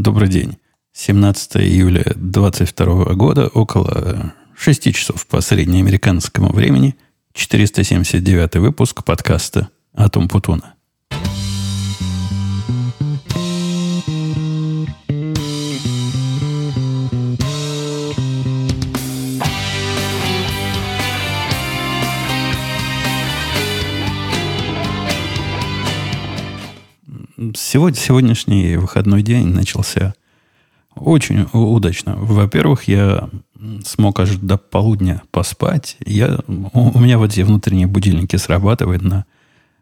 [0.00, 0.56] Добрый день.
[0.94, 6.96] 17 июля 2022 года, около 6 часов по среднеамериканскому времени,
[7.34, 10.74] 479 выпуск подкаста «Атом Путуна».
[27.72, 30.12] Сегодня, сегодняшний выходной день начался
[30.94, 32.16] очень удачно.
[32.16, 33.30] Во-первых, я
[33.82, 35.96] смог аж до полудня поспать.
[36.04, 39.24] Я, у меня вот эти внутренние будильники срабатывают на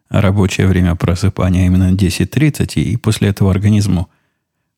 [0.09, 4.09] рабочее время просыпания именно 10.30, и после этого организму,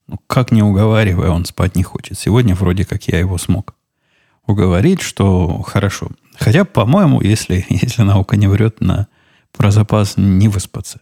[0.06, 2.18] ну, как не уговаривая, он спать не хочет.
[2.18, 3.74] Сегодня вроде как я его смог
[4.46, 6.09] уговорить, что хорошо.
[6.38, 9.09] Хотя, по-моему, если, если наука не врет на
[9.54, 11.02] про запас не выспаться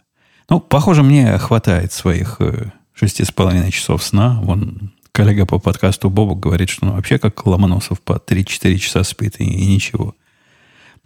[0.51, 4.37] ну, похоже, мне хватает своих э, шести с половиной часов сна.
[4.43, 9.39] Вон коллега по подкасту Бобок говорит, что ну, вообще как Ломоносов по 3-4 часа спит
[9.39, 10.13] и, и ничего.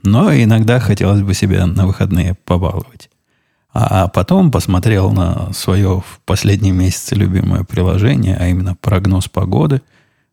[0.02, 3.11] Но иногда хотелось бы себя на выходные побаловать.
[3.72, 9.84] А потом посмотрел на свое в последние месяцы любимое приложение, а именно прогноз погоды.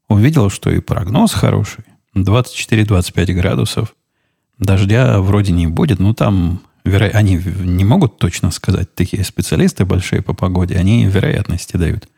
[0.08, 1.84] Увидел, что и прогноз хороший.
[2.16, 3.94] 24-25 градусов.
[4.58, 7.06] Дождя вроде не будет, но там веро...
[7.06, 12.08] они не могут точно сказать, такие специалисты большие по погоде, они вероятности дают.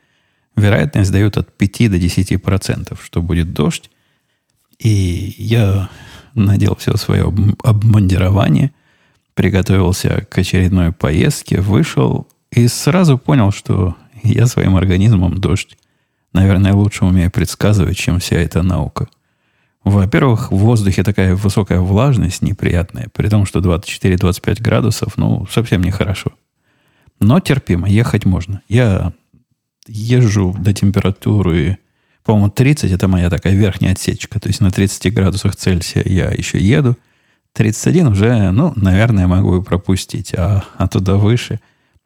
[0.56, 3.90] Вероятность дают от 5 до 10 процентов, что будет дождь.
[4.78, 5.88] И я
[6.34, 8.72] надел все свое обмундирование,
[9.34, 15.76] приготовился к очередной поездке, вышел и сразу понял, что я своим организмом дождь,
[16.32, 19.08] наверное, лучше умею предсказывать, чем вся эта наука–
[19.90, 26.32] во-первых, в воздухе такая высокая влажность неприятная, при том, что 24-25 градусов, ну, совсем нехорошо.
[27.20, 28.62] Но терпимо, ехать можно.
[28.68, 29.12] Я
[29.86, 31.78] езжу до температуры,
[32.24, 34.40] по-моему, 30 это моя такая верхняя отсечка.
[34.40, 36.96] То есть на 30 градусах Цельсия я еще еду.
[37.52, 40.34] 31 уже, ну, наверное, могу и пропустить.
[40.34, 41.61] А, а туда выше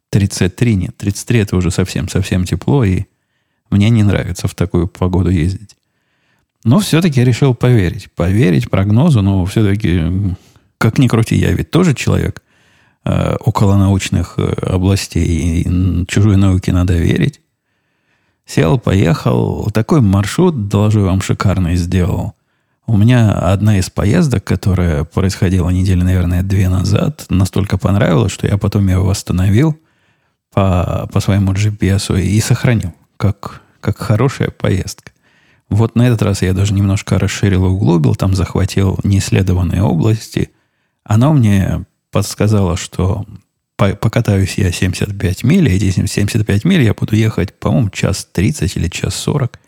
[0.09, 0.97] 33 нет.
[0.97, 3.05] 33 это уже совсем-совсем тепло, и
[3.71, 5.75] мне не нравится в такую погоду ездить.
[6.63, 8.11] Но все-таки решил поверить.
[8.13, 10.35] Поверить прогнозу, но все-таки,
[10.77, 12.41] как ни крути, я ведь тоже человек
[13.05, 17.41] э, около научных э, областей, и чужой науке надо верить.
[18.45, 19.69] Сел, поехал.
[19.71, 22.33] Такой маршрут, доложу вам, шикарный сделал.
[22.87, 28.57] У меня одна из поездок, которая происходила недели, наверное, две назад, настолько понравилась, что я
[28.57, 29.79] потом ее восстановил
[30.51, 35.11] по, по своему GPS и сохранил, как, как хорошая поездка.
[35.69, 40.51] Вот на этот раз я даже немножко расширил и углубил, там захватил неисследованные области.
[41.03, 43.25] Она мне подсказала, что
[43.77, 49.15] покатаюсь я 75 миль, эти 75 миль я буду ехать, по-моему, час 30 или час
[49.15, 49.59] 40.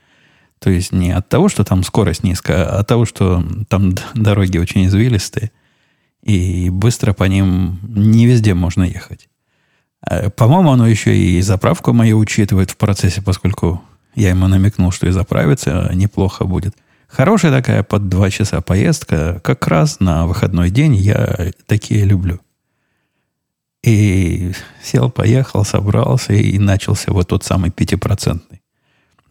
[0.60, 4.58] То есть не от того, что там скорость низкая, а от того, что там дороги
[4.58, 5.52] очень извилистые,
[6.24, 9.28] и быстро по ним не везде можно ехать.
[10.02, 13.82] А, по-моему, оно еще и заправку мою учитывает в процессе, поскольку
[14.16, 16.76] я ему намекнул, что и заправиться неплохо будет.
[17.08, 19.42] Хорошая такая под два часа поездка.
[19.44, 22.40] Как раз на выходной день я такие люблю.
[23.84, 28.62] И сел, поехал, собрался, и начался вот тот самый пятипроцентный.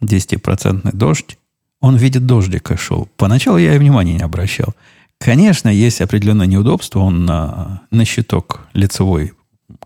[0.01, 1.37] Десятипроцентный дождь.
[1.79, 3.09] Он в виде дождика шел.
[3.17, 4.75] Поначалу я и внимания не обращал.
[5.19, 6.99] Конечно, есть определенное неудобство.
[6.99, 9.33] Он на, на щиток лицевой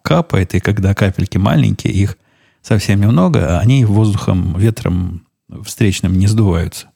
[0.02, 2.18] капает, и когда капельки маленькие, их
[2.66, 5.28] совсем немного, они воздухом, ветром
[5.64, 6.88] встречным не сдуваются.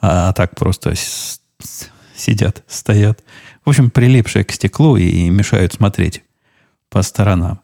[0.00, 0.94] А, а так просто
[2.14, 3.24] сидят, стоят.
[3.64, 6.22] В общем, прилипшие к стеклу и мешают смотреть
[6.90, 7.60] по сторонам.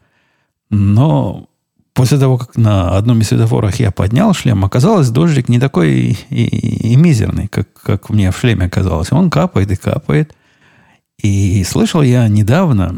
[0.70, 1.48] Но
[1.92, 6.16] после того, как на одном из светофорах я поднял шлем, оказалось, дождик не такой и,
[6.30, 9.12] и, и мизерный, как, как мне в шлеме оказалось.
[9.12, 10.34] Он капает и капает.
[11.22, 12.92] И слышал я недавно,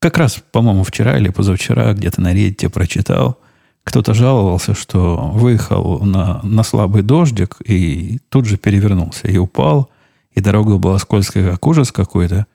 [0.00, 3.38] как раз, по-моему, вчера или позавчера где-то на Reddit прочитал,
[3.84, 9.90] кто-то жаловался, что выехал на, на слабый дождик и тут же перевернулся и упал,
[10.32, 12.46] и дорога была скользкая, как ужас какой-то.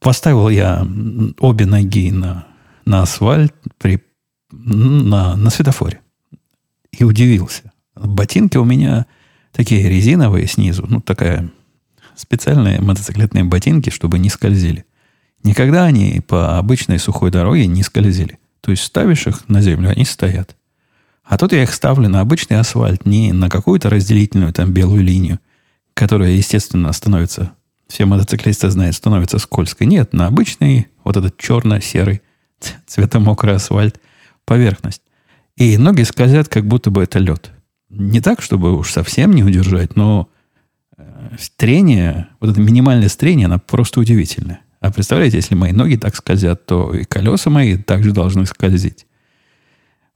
[0.00, 0.86] Поставил я
[1.38, 2.46] обе ноги на,
[2.84, 4.02] на асфальт при,
[4.50, 6.00] на, на светофоре
[6.92, 7.72] и удивился.
[7.94, 9.06] Ботинки у меня
[9.52, 11.50] такие резиновые снизу, ну, такая
[12.16, 14.84] специальные мотоциклетные ботинки, чтобы не скользили.
[15.44, 18.38] Никогда они по обычной сухой дороге не скользили.
[18.62, 20.56] То есть ставишь их на землю, они стоят.
[21.22, 25.38] А тут я их ставлю на обычный асфальт, не на какую-то разделительную там белую линию,
[25.92, 27.52] которая, естественно, становится,
[27.88, 29.86] все мотоциклисты знают, становится скользкой.
[29.86, 32.22] Нет, на обычный вот этот черно-серый
[32.86, 34.00] цветомокрый асфальт
[34.46, 35.02] поверхность.
[35.56, 37.50] И ноги скользят, как будто бы это лед.
[37.90, 40.28] Не так, чтобы уж совсем не удержать, но
[40.96, 44.63] э, трение, вот это минимальное трение, оно просто удивительное.
[44.84, 49.06] А представляете, если мои ноги так скользят, то и колеса мои также должны скользить.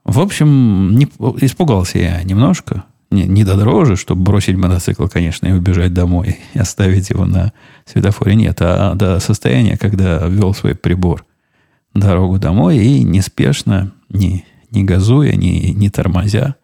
[0.04, 1.06] В общем, не,
[1.40, 2.84] испугался я немножко.
[3.10, 7.54] Не, не до дрожи, чтобы бросить мотоцикл, конечно, и убежать домой и оставить его на
[7.86, 8.34] светофоре.
[8.34, 11.24] Нет, а до состояния, когда ввел свой прибор
[11.94, 16.56] дорогу домой и неспешно, не, не газуя, не, не тормозя,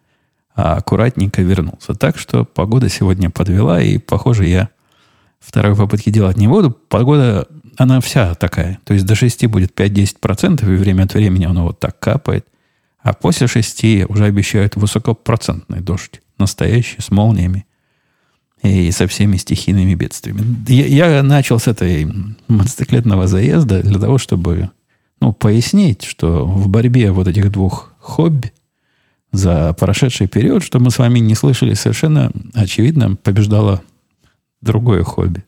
[0.53, 1.95] а аккуратненько вернулся.
[1.95, 4.69] Так что погода сегодня подвела, и, похоже, я
[5.39, 6.69] второй попытки делать не буду.
[6.69, 8.79] Погода, она вся такая.
[8.83, 12.45] То есть до 6 будет 5-10%, и время от времени оно вот так капает.
[12.99, 16.21] А после 6 уже обещают высокопроцентный дождь.
[16.37, 17.65] Настоящий, с молниями.
[18.61, 20.41] И со всеми стихийными бедствиями.
[20.67, 22.07] Я, я начал с этой
[22.47, 24.71] мотоциклетного заезда для того, чтобы
[25.21, 28.51] ну, пояснить, что в борьбе вот этих двух хобби
[29.31, 33.81] за прошедший период, что мы с вами не слышали, совершенно очевидно побеждало
[34.61, 35.43] другое хобби.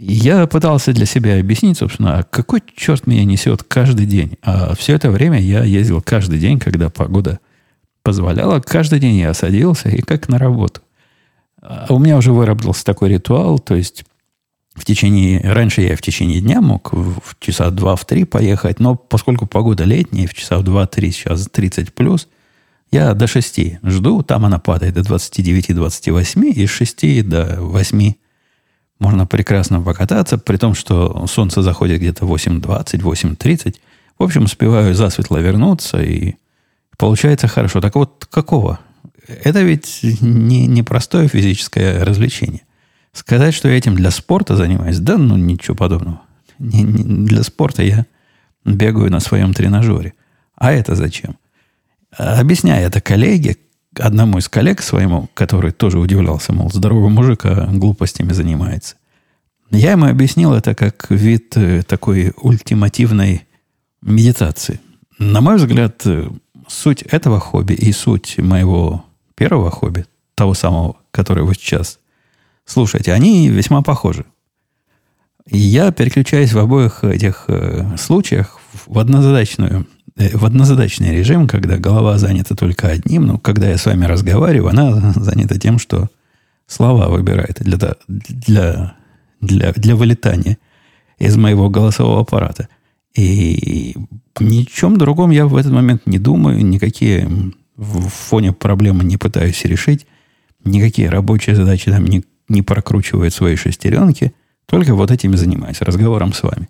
[0.00, 4.38] Я пытался для себя объяснить, собственно, а какой черт меня несет каждый день.
[4.42, 7.40] А все это время я ездил каждый день, когда погода
[8.04, 8.60] позволяла.
[8.60, 10.82] Каждый день я садился и как на работу.
[11.60, 14.04] А у меня уже выработался такой ритуал, то есть
[14.76, 15.40] в течение...
[15.40, 19.82] Раньше я в течение дня мог в часа два в три поехать, но поскольку погода
[19.82, 22.28] летняя, в часа в 2-3, сейчас 30 плюс,
[22.92, 28.12] я до 6 жду, там она падает до 29-28, и с 6 до 8
[28.98, 33.76] можно прекрасно покататься, при том, что солнце заходит где-то 8.20, 8.30.
[34.18, 36.34] В общем, успеваю засветло вернуться, и
[36.96, 37.80] получается хорошо.
[37.80, 38.80] Так вот, какого?
[39.26, 42.62] Это ведь не, не простое физическое развлечение.
[43.12, 46.22] Сказать, что я этим для спорта занимаюсь, да, ну ничего подобного.
[46.58, 48.06] Не, не, для спорта я
[48.64, 50.14] бегаю на своем тренажере.
[50.56, 51.36] А это зачем?
[52.16, 53.56] Объясняя это коллеге,
[54.00, 58.96] одному из коллег своему, который тоже удивлялся, мол, здоровый мужик, а глупостями занимается.
[59.70, 63.46] Я ему объяснил это как вид э, такой ультимативной
[64.00, 64.80] медитации.
[65.18, 66.30] На мой взгляд, э,
[66.68, 69.04] суть этого хобби и суть моего
[69.34, 71.98] первого хобби, того самого, который вы сейчас
[72.64, 74.24] слушаете, они весьма похожи.
[75.46, 79.86] И я переключаюсь в обоих этих э, случаях в однозадачную
[80.18, 85.12] в однозадачный режим, когда голова занята только одним, но когда я с вами разговариваю, она
[85.16, 86.08] занята тем, что
[86.66, 87.76] слова выбирает для,
[88.08, 88.94] для,
[89.40, 90.58] для, для вылетания
[91.18, 92.68] из моего голосового аппарата.
[93.14, 93.96] И
[94.40, 97.28] ни о чем другом я в этот момент не думаю, никакие
[97.76, 100.06] в фоне проблемы не пытаюсь решить,
[100.64, 104.32] никакие рабочие задачи там не, не прокручивают свои шестеренки,
[104.66, 106.68] только вот этими занимаюсь, разговором с вами.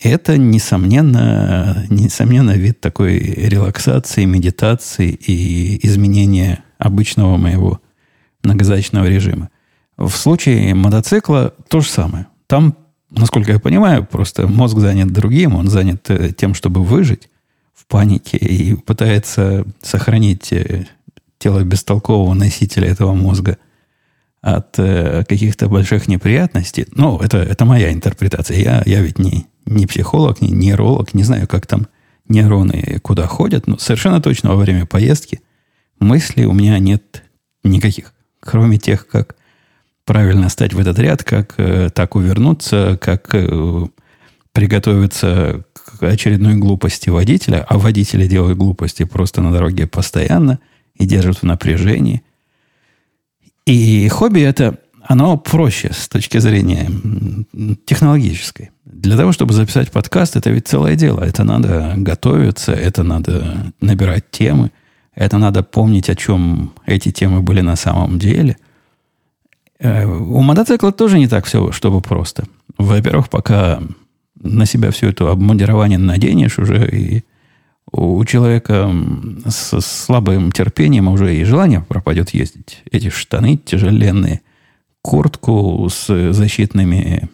[0.00, 7.80] Это, несомненно, несомненно, вид такой релаксации, медитации и изменения обычного моего
[8.44, 9.50] многозадачного режима.
[9.96, 12.28] В случае мотоцикла то же самое.
[12.46, 12.76] Там,
[13.10, 17.28] насколько я понимаю, просто мозг занят другим, он занят э, тем, чтобы выжить
[17.74, 20.86] в панике и пытается сохранить э,
[21.38, 23.58] тело бестолкового носителя этого мозга
[24.40, 26.86] от э, каких-то больших неприятностей.
[26.92, 28.58] Ну, это, это моя интерпретация.
[28.58, 31.86] Я, я ведь не, не психолог, не нейролог, не знаю, как там
[32.28, 35.40] нейроны куда ходят, но совершенно точно во время поездки
[35.98, 37.24] мыслей у меня нет
[37.64, 39.36] никаких, кроме тех, как
[40.04, 43.86] правильно стать в этот ряд, как э, так увернуться, как э,
[44.52, 50.60] приготовиться к очередной глупости водителя, а водители делают глупости просто на дороге постоянно
[50.94, 52.22] и держат в напряжении.
[53.66, 54.78] И хобби это,
[55.08, 56.90] оно проще с точки зрения
[57.86, 58.70] технологической.
[58.84, 61.22] Для того, чтобы записать подкаст, это ведь целое дело.
[61.22, 64.70] Это надо готовиться, это надо набирать темы,
[65.14, 68.58] это надо помнить, о чем эти темы были на самом деле.
[69.78, 72.44] Э, у мотоцикла тоже не так все, чтобы просто.
[72.76, 73.80] Во-первых, пока
[74.38, 77.24] на себя все это обмундирование наденешь уже, и
[77.90, 78.92] у человека
[79.46, 82.82] с слабым терпением уже и желание пропадет ездить.
[82.90, 84.42] Эти штаны тяжеленные,
[85.08, 87.30] куртку с защитными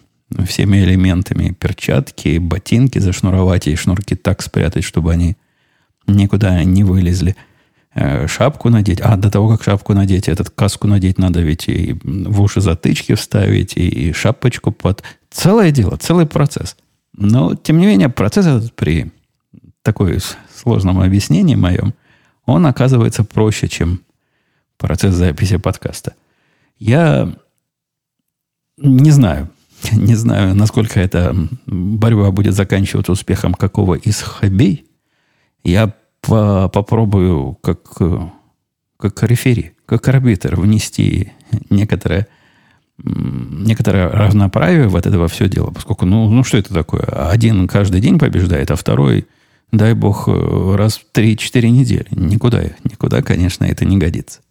[0.47, 1.51] всеми элементами.
[1.51, 5.35] Перчатки, ботинки зашнуровать и шнурки так спрятать, чтобы они
[6.07, 7.35] никуда не вылезли.
[7.93, 9.01] Э, шапку надеть.
[9.01, 13.13] А, до того, как шапку надеть, этот каску надеть надо ведь и в уши затычки
[13.13, 15.03] вставить, и шапочку под...
[15.29, 16.77] Целое дело, целый процесс.
[17.17, 19.11] Но, тем не менее, процесс этот при
[19.81, 20.19] такой
[20.55, 21.93] сложном объяснении моем,
[22.45, 23.99] он оказывается проще, чем
[24.77, 26.13] процесс записи подкаста.
[26.79, 27.33] Я
[28.77, 29.49] не знаю,
[29.93, 34.85] Не знаю, насколько эта борьба будет заканчиваться успехом какого из хоббей.
[35.63, 37.79] Я по попробую как,
[38.97, 41.31] как рефери, как арбитр внести
[41.69, 42.27] некоторое,
[42.97, 45.71] некоторое равноправие в от этого все дело.
[45.71, 47.03] Поскольку, ну, ну что это такое?
[47.03, 49.27] Один каждый день побеждает, а второй,
[49.71, 52.07] дай бог, раз в 3-4 недели.
[52.11, 54.41] Никуда, никуда, конечно, это не годится.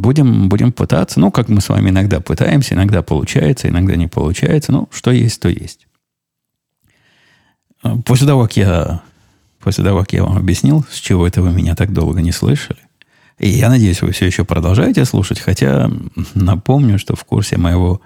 [0.00, 1.20] Будем, будем пытаться.
[1.20, 4.72] Ну, как мы с вами иногда пытаемся, иногда получается, иногда не получается.
[4.72, 5.86] Ну, что есть, то есть.
[8.04, 9.02] После того, как я,
[9.58, 12.78] после того, как я вам объяснил, с чего это вы меня так долго не слышали,
[13.38, 15.90] и я надеюсь, вы все еще продолжаете слушать, хотя
[16.34, 18.00] напомню, что в курсе моего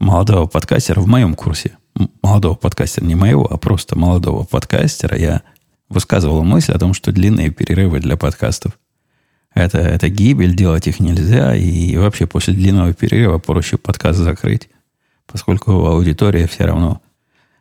[0.00, 1.76] молодого подкастера, в моем курсе
[2.22, 5.42] молодого подкастера, не моего, а просто молодого подкастера, я
[5.88, 8.72] высказывал мысль о том, что длинные перерывы для подкастов
[9.54, 14.68] это, это гибель, делать их нельзя, и вообще после длинного перерыва проще подкаст закрыть,
[15.26, 17.02] поскольку аудитория все равно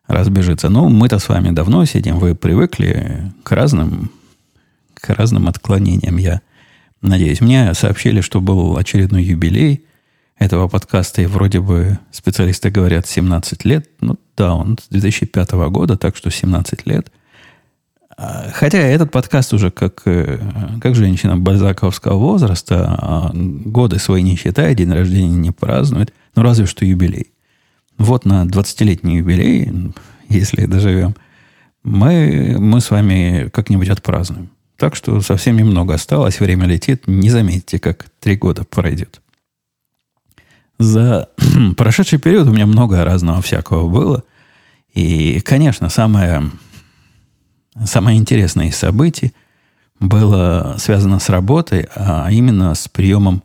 [0.07, 0.69] разбежится.
[0.69, 4.11] Ну, мы-то с вами давно сидим, вы привыкли к разным,
[4.93, 6.41] к разным отклонениям, я
[7.01, 7.41] надеюсь.
[7.41, 9.85] Мне сообщили, что был очередной юбилей
[10.37, 13.89] этого подкаста, и вроде бы специалисты говорят 17 лет.
[13.99, 17.11] Ну, да, он с 2005 года, так что 17 лет.
[18.23, 20.37] А, хотя этот подкаст уже как, э,
[20.79, 26.67] как женщина бальзаковского возраста, а годы свои не считает, день рождения не празднует, ну разве
[26.67, 27.31] что юбилей.
[27.97, 29.71] Вот на 20-летний юбилей,
[30.29, 31.15] если доживем,
[31.83, 34.51] мы, мы с вами как-нибудь отпразднуем.
[34.77, 37.07] Так что совсем немного осталось, время летит.
[37.07, 39.19] Не заметите, как три года пройдет.
[40.77, 41.27] За
[41.75, 44.23] прошедший период у меня много разного всякого было.
[44.93, 46.51] И, конечно, самое,
[47.85, 49.33] самое интересное из событий
[49.99, 53.43] было связано с работой, а именно с приемом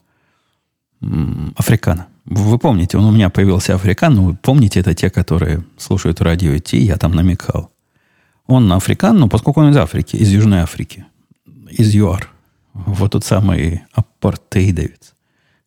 [1.56, 2.06] африкана.
[2.25, 6.78] Вы помните, он у меня появился африкан, ну, помните, это те, которые слушают радио Ти,
[6.78, 7.71] я там намекал.
[8.47, 11.04] Он африкан, но поскольку он из Африки, из Южной Африки,
[11.71, 12.28] из ЮАР,
[12.73, 15.14] вот тот самый апартеидовец.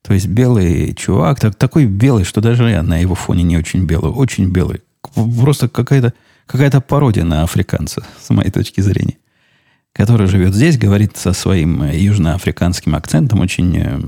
[0.01, 3.85] То есть белый чувак, так, такой белый, что даже я на его фоне не очень
[3.85, 4.81] белый, очень белый.
[5.13, 6.13] Просто какая-то
[6.49, 9.17] какая пародия на африканца, с моей точки зрения.
[9.93, 13.99] Который живет здесь, говорит со своим южноафриканским акцентом, очень э,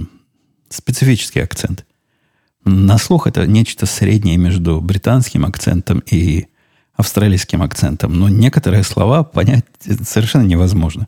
[0.69, 1.85] специфический акцент.
[2.65, 6.47] На слух это нечто среднее между британским акцентом и
[6.95, 8.13] австралийским акцентом.
[8.13, 9.65] Но некоторые слова понять
[10.03, 11.07] совершенно невозможно.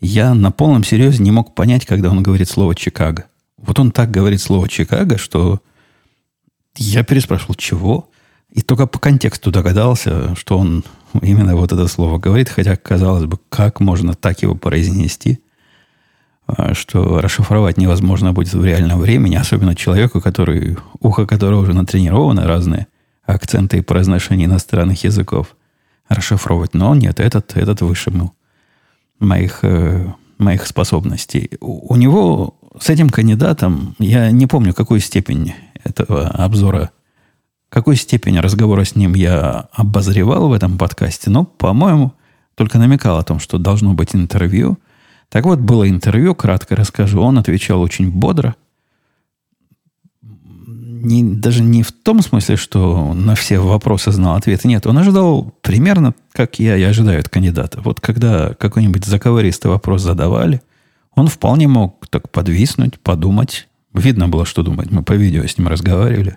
[0.00, 3.26] Я на полном серьезе не мог понять, когда он говорит слово «Чикаго».
[3.56, 5.60] Вот он так говорит слово «Чикаго», что
[6.76, 8.10] я переспрашивал, чего?
[8.52, 10.84] И только по контексту догадался, что он
[11.22, 15.40] именно вот это слово говорит, хотя, казалось бы, как можно так его произнести–
[16.56, 22.46] а, что расшифровать невозможно будет в реальном времени, особенно человеку, который, ухо которого уже натренировано
[22.46, 22.86] разные
[23.24, 25.56] акценты и произношения иностранных языков
[26.08, 26.74] расшифровывать.
[26.74, 28.12] Но нет, этот, этот выше
[29.20, 31.50] моих, э, моих способностей.
[31.60, 35.54] У, у него с этим кандидатом, я не помню, какую степень
[35.84, 36.90] этого обзора,
[37.70, 42.12] какую степень разговора с ним я обозревал в этом подкасте, но, по-моему,
[42.54, 44.78] только намекал о том, что должно быть интервью–
[45.30, 47.22] так вот, было интервью, кратко расскажу.
[47.22, 48.56] Он отвечал очень бодро.
[50.22, 54.68] Не, даже не в том смысле, что на все вопросы знал ответы.
[54.68, 57.80] Нет, он ожидал примерно, как я и ожидаю от кандидата.
[57.80, 60.60] Вот когда какой-нибудь заковыристый вопрос задавали,
[61.14, 63.68] он вполне мог так подвиснуть, подумать.
[63.94, 64.90] Видно было, что думать.
[64.90, 66.36] Мы по видео с ним разговаривали.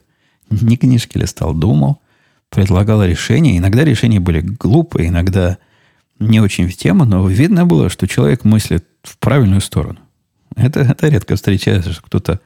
[0.50, 2.02] Не книжки листал, думал,
[2.50, 3.58] предлагал решения.
[3.58, 5.58] Иногда решения были глупые, иногда
[6.20, 10.00] не очень в тему, но видно было, что человек мыслит в правильную сторону.
[10.56, 12.40] Это, это редко встречается, что кто-то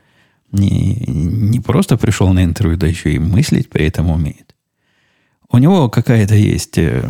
[0.51, 4.55] не, не просто пришел на интервью, да еще и мыслить при этом умеет.
[5.49, 7.07] У него какая-то есть, э,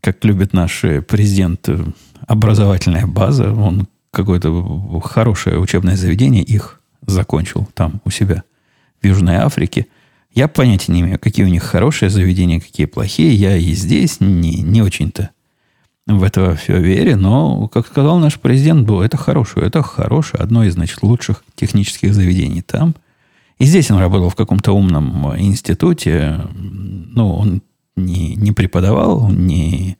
[0.00, 1.84] как любит наш президент, э,
[2.26, 3.52] образовательная база.
[3.52, 8.44] Он какое-то хорошее учебное заведение их закончил там у себя
[9.00, 9.86] в Южной Африке.
[10.32, 13.34] Я понятия не имею, какие у них хорошие заведения, какие плохие.
[13.34, 15.30] Я и здесь не, не очень-то
[16.06, 20.64] в это все вере, но, как сказал наш президент, было это хорошее, это хорошее, одно
[20.64, 22.94] из, значит, лучших технических заведений там.
[23.58, 27.62] И здесь он работал в каком-то умном институте, ну, он
[27.96, 29.98] не, не преподавал, не,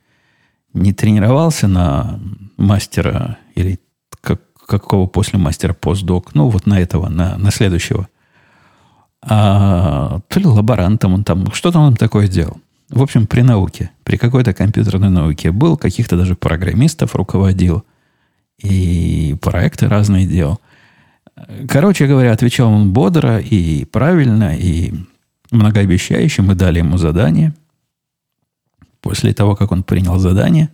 [0.73, 2.19] не тренировался на
[2.57, 3.79] мастера или
[4.21, 8.09] как, какого после мастера постдок, ну, вот на этого, на, на следующего.
[9.23, 12.59] А то ли лаборантом он там, что там он такое сделал.
[12.89, 17.85] В общем, при науке, при какой-то компьютерной науке был, каких-то даже программистов руководил,
[18.59, 20.61] и проекты разные делал.
[21.69, 24.93] Короче говоря, отвечал он бодро и правильно, и
[25.51, 26.43] многообещающе.
[26.43, 27.55] Мы дали ему задание.
[29.01, 30.69] После того, как он принял задание,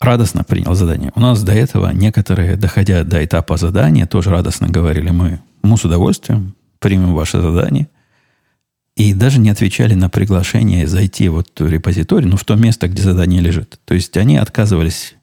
[0.00, 1.12] радостно принял задание.
[1.14, 5.84] У нас до этого некоторые, доходя до этапа задания, тоже радостно говорили, мы, мы с
[5.84, 7.88] удовольствием примем ваше задание.
[8.96, 13.02] И даже не отвечали на приглашение зайти вот в репозиторий, ну, в то место, где
[13.02, 13.78] задание лежит.
[13.84, 15.14] То есть они отказывались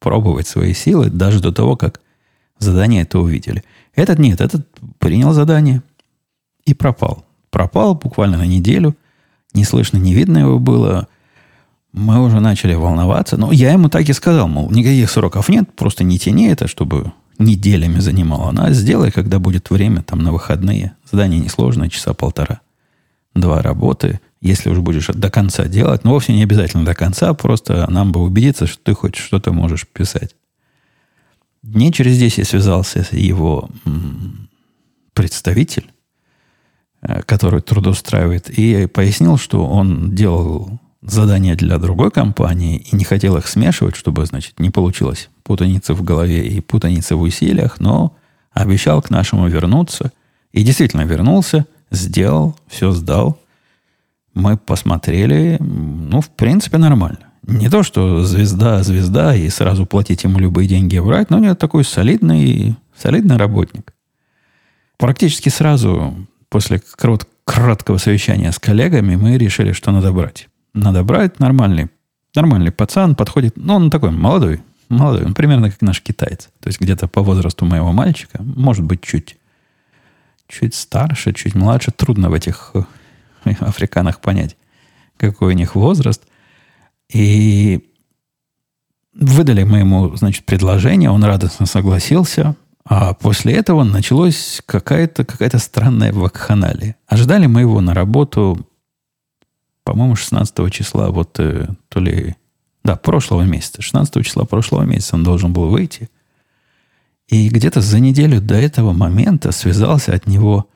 [0.00, 2.00] пробовать свои силы даже до того, как
[2.58, 3.62] задание это увидели.
[3.94, 4.66] Этот нет, этот
[4.98, 5.82] принял задание
[6.64, 7.24] и пропал.
[7.50, 8.96] Пропал буквально на неделю.
[9.54, 11.06] Не слышно, не видно его было.
[11.92, 13.36] Мы уже начали волноваться.
[13.36, 17.12] Но я ему так и сказал, мол, никаких сроков нет, просто не тяни это, чтобы
[17.38, 18.54] неделями занимало.
[18.56, 20.94] А сделай, когда будет время, там, на выходные.
[21.10, 22.60] Задание несложное, часа полтора.
[23.34, 24.20] Два работы.
[24.40, 28.20] Если уж будешь до конца делать, но вовсе не обязательно до конца, просто нам бы
[28.22, 30.36] убедиться, что ты хоть что-то можешь писать.
[31.62, 33.70] Дней через 10 связался его
[35.14, 35.90] представитель,
[37.00, 43.36] э, который трудоустраивает, и пояснил, что он делал задания для другой компании и не хотел
[43.36, 48.16] их смешивать, чтобы, значит, не получилось путаницы в голове и путаницы в усилиях, но
[48.52, 50.12] обещал к нашему вернуться.
[50.52, 53.38] И действительно вернулся, сделал, все сдал.
[54.32, 57.18] Мы посмотрели, ну, в принципе, нормально.
[57.46, 61.84] Не то, что звезда, звезда, и сразу платить ему любые деньги брать, но нет, такой
[61.84, 63.92] солидный, солидный работник.
[64.96, 66.14] Практически сразу
[66.48, 66.80] после
[67.44, 70.48] краткого совещания с коллегами мы решили, что надо брать.
[70.74, 71.88] Надо брать нормальный,
[72.34, 76.50] нормальный пацан, подходит, ну, он такой молодой, молодой, он примерно как наш китаец.
[76.60, 79.36] То есть где-то по возрасту моего мальчика, может быть, чуть,
[80.48, 81.92] чуть старше, чуть младше.
[81.92, 82.72] Трудно в этих
[83.44, 84.56] африканах понять,
[85.16, 86.22] какой у них возраст–
[87.12, 87.90] и
[89.14, 96.12] выдали мы ему, значит, предложение, он радостно согласился, а после этого началась какая-то какая странная
[96.12, 96.96] вакханалия.
[97.06, 98.68] Ожидали мы его на работу,
[99.84, 102.36] по-моему, 16 числа, вот э, то ли...
[102.82, 103.80] Да, прошлого месяца.
[103.80, 106.10] 16 числа прошлого месяца он должен был выйти.
[107.28, 110.68] И где-то за неделю до этого момента связался от него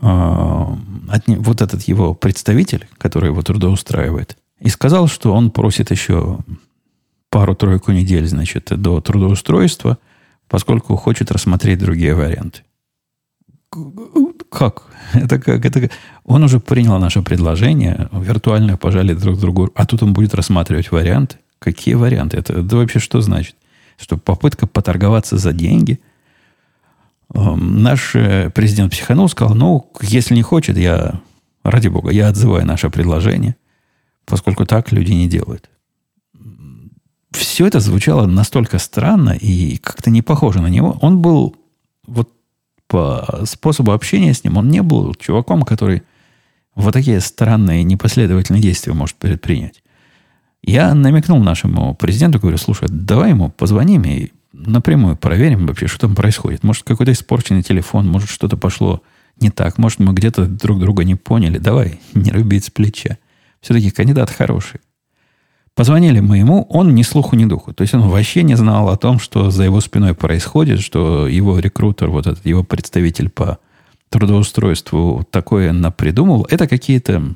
[0.00, 5.90] э, от не, вот этот его представитель, который его трудоустраивает, и сказал, что он просит
[5.90, 6.38] еще
[7.28, 9.98] пару-тройку недель, значит, до трудоустройства,
[10.48, 12.62] поскольку хочет рассмотреть другие варианты.
[14.52, 14.82] Как?
[15.14, 15.64] Это как?
[15.64, 15.90] Это как?
[16.24, 21.36] Он уже принял наше предложение, виртуально пожали друг другу, а тут он будет рассматривать варианты.
[21.58, 22.36] Какие варианты?
[22.36, 23.56] Это, это вообще что значит?
[23.96, 26.00] Что попытка поторговаться за деньги.
[27.34, 31.20] Эм, наш э, президент психанул, сказал, ну, если не хочет, я,
[31.64, 33.56] ради бога, я отзываю наше предложение
[34.24, 35.68] поскольку так люди не делают.
[37.32, 40.98] Все это звучало настолько странно и как-то не похоже на него.
[41.00, 41.56] Он был
[42.06, 42.30] вот
[42.92, 46.02] по способу общения с ним, он не был чуваком, который
[46.74, 49.82] вот такие странные непоследовательные действия может предпринять.
[50.62, 56.14] Я намекнул нашему президенту, говорю, слушай, давай ему позвоним и напрямую проверим вообще, что там
[56.14, 56.64] происходит.
[56.64, 59.02] Может, какой-то испорченный телефон, может, что-то пошло
[59.40, 61.56] не так, может, мы где-то друг друга не поняли.
[61.56, 63.16] Давай, не рубить с плеча.
[63.62, 64.80] Все-таки кандидат хороший.
[65.74, 67.72] Позвонили мы ему, он ни слуху, ни духу.
[67.72, 71.58] То есть он вообще не знал о том, что за его спиной происходит, что его
[71.58, 73.58] рекрутер, вот этот его представитель по
[74.10, 76.46] трудоустройству такое напридумал.
[76.50, 77.34] Это какие-то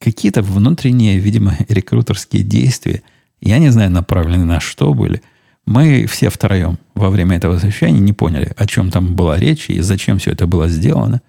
[0.00, 3.02] какие-то внутренние, видимо, рекрутерские действия.
[3.40, 5.22] Я не знаю, направлены на что были.
[5.66, 9.80] Мы все втроем во время этого совещания не поняли, о чем там была речь и
[9.80, 11.20] зачем все это было сделано.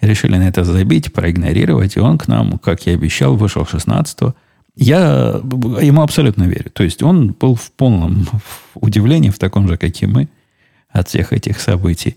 [0.00, 4.34] Решили на это забить, проигнорировать, и он к нам, как я обещал, вышел 16-го.
[4.76, 5.40] Я
[5.80, 6.70] ему абсолютно верю.
[6.70, 8.26] То есть он был в полном
[8.74, 10.28] удивлении, в таком же, как и мы,
[10.88, 12.16] от всех этих событий.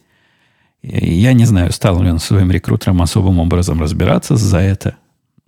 [0.82, 4.96] Я не знаю, стал ли он своим рекрутером особым образом разбираться за это.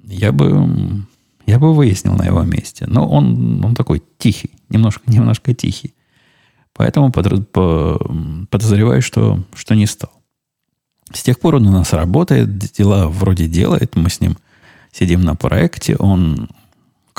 [0.03, 1.05] Я бы,
[1.45, 2.85] я бы выяснил на его месте.
[2.87, 5.93] Но он, он такой тихий, немножко, немножко тихий.
[6.73, 10.11] Поэтому подозреваю, что, что не стал.
[11.11, 14.37] С тех пор он у нас работает, дела вроде делает, мы с ним
[14.91, 16.49] сидим на проекте, он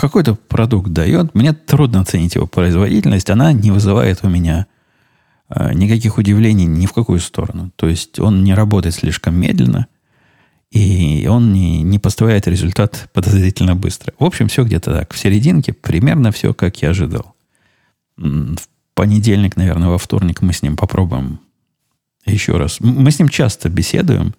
[0.01, 4.67] какой-то продукт дает, мне трудно оценить его производительность, она не вызывает у меня
[5.49, 7.71] э, никаких удивлений ни в какую сторону.
[7.77, 9.87] То есть он не работает слишком медленно,
[10.71, 14.15] и он не, не поставляет результат подозрительно быстро.
[14.19, 15.13] В общем, все где-то так.
[15.13, 17.35] В серединке примерно все, как я ожидал.
[18.17, 21.41] В понедельник, наверное, во вторник мы с ним попробуем
[22.25, 22.81] еще раз.
[22.81, 24.35] Мы с ним часто беседуем,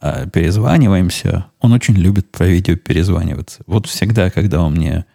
[0.00, 1.46] перезваниваемся.
[1.60, 3.62] Он очень любит по видео перезваниваться.
[3.66, 5.06] Вот всегда, когда он мне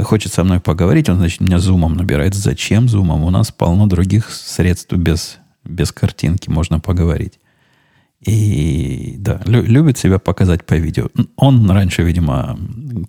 [0.00, 2.34] хочет со мной поговорить, он, значит, меня зумом набирает.
[2.34, 3.24] Зачем зумом?
[3.24, 7.38] У нас полно других средств без, без картинки, можно поговорить.
[8.20, 11.08] И да, лю, любит себя показать по видео.
[11.36, 12.58] Он раньше, видимо,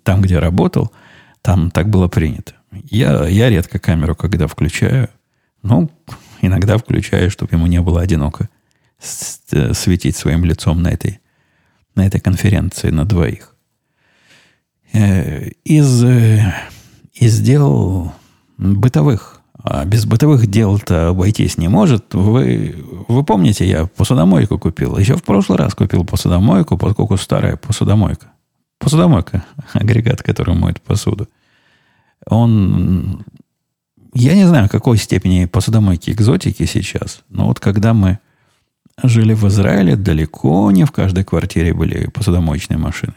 [0.02, 0.92] там, где работал,
[1.42, 2.54] Там так было принято.
[2.84, 5.08] Я, я редко камеру, когда включаю,
[5.62, 5.90] ну,
[6.42, 8.48] иногда включаю, чтобы ему не было одиноко
[9.00, 11.20] светить своим лицом на этой,
[11.94, 13.54] на этой конференции на двоих.
[14.92, 16.54] Э, из, э,
[17.14, 18.12] из дел
[18.56, 22.14] бытовых, а без бытовых дел-то обойтись не может.
[22.14, 24.96] Вы, вы помните, я посудомойку купил.
[24.98, 28.32] Еще в прошлый раз купил посудомойку, поскольку старая посудомойка.
[28.78, 31.28] Посудомойка, агрегат, который моет посуду.
[32.26, 33.24] Он...
[34.14, 38.18] Я не знаю, какой степени посудомойки экзотики сейчас, но вот когда мы
[39.02, 43.14] жили в Израиле, далеко не в каждой квартире были посудомоечные машины.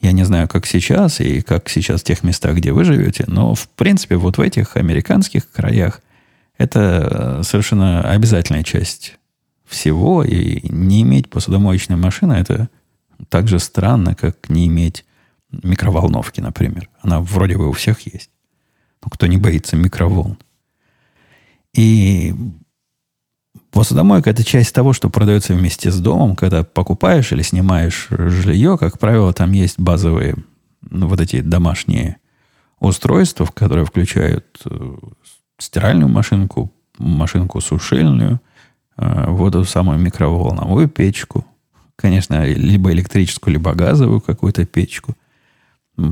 [0.00, 3.54] Я не знаю, как сейчас и как сейчас в тех местах, где вы живете, но,
[3.54, 6.02] в принципе, вот в этих американских краях
[6.58, 9.18] это совершенно обязательная часть
[9.64, 10.22] всего.
[10.22, 12.68] И не иметь посудомоечной машины– это
[13.28, 15.04] так же странно, как не иметь
[15.50, 16.88] микроволновки, например.
[17.00, 18.30] Она вроде бы у всех есть.
[19.04, 20.38] Но кто не боится микроволн.
[21.72, 22.34] И
[23.76, 26.34] Посудомойка– это часть того, что продается вместе с домом.
[26.34, 30.36] Когда покупаешь или снимаешь жилье, как правило, там есть базовые
[30.80, 32.16] ну, вот эти домашние
[32.80, 34.94] устройства, которые включают э,
[35.58, 38.40] стиральную машинку, машинку сушильную,
[38.96, 41.44] э, вот эту самую микроволновую печку,
[41.96, 45.12] конечно, либо электрическую, либо газовую какую-то печку,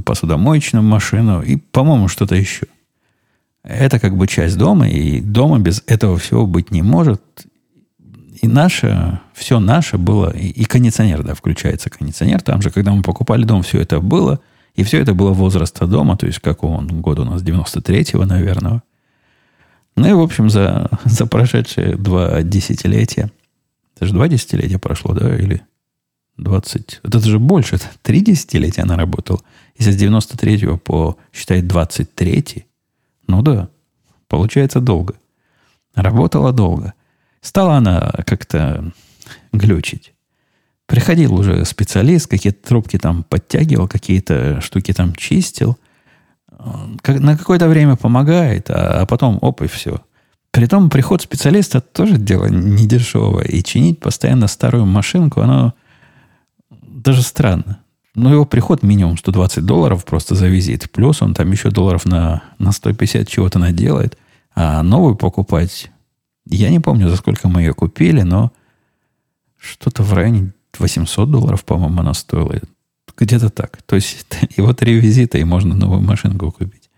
[0.05, 2.67] посудомоечную машину и, по-моему, что-то еще.
[3.63, 7.23] Это как бы часть дома, и дома без этого всего быть не может.
[8.45, 12.43] И наше, все наше было, и, и кондиционер, да, включается кондиционер.
[12.43, 14.39] Там же, когда мы покупали дом, все это было.
[14.75, 18.83] И все это было возраста дома, то есть какого он года у нас, 93-го, наверное.
[19.97, 23.31] Ну и, в общем, за, за прошедшие два десятилетия,
[23.97, 25.63] это же два десятилетия прошло, да, или
[26.37, 29.41] 20, это же больше, это три десятилетия она работала.
[29.79, 32.67] Если с 93 по, считай, 23
[33.27, 33.71] ну да,
[34.29, 35.15] получается долго.
[35.95, 36.93] Работала долго.
[37.45, 38.91] Стала она как-то
[39.53, 40.15] глючить.
[40.87, 45.77] Приходил уже специалист, какие-то трубки там подтягивал, какие-то штуки там чистил.
[47.07, 50.01] На какое-то время помогает, а, а потом оп, и все.
[50.53, 53.45] Притом приход специалиста тоже дело недешевое.
[53.45, 55.75] И чинить постоянно старую машинку, оно
[56.71, 57.81] даже странно.
[58.15, 60.91] Но его приход минимум 120 долларов просто за визит.
[60.91, 64.17] Плюс он там еще долларов на, на 150 чего-то наделает.
[64.55, 65.91] А новую покупать
[66.47, 68.53] я не помню, за сколько мы ее купили, но
[69.59, 72.61] что-то в районе 800 долларов, по-моему, она стоила.
[73.17, 73.81] Где-то так.
[73.83, 74.27] То есть
[74.59, 76.91] вот три визита, и можно новую машинку купить.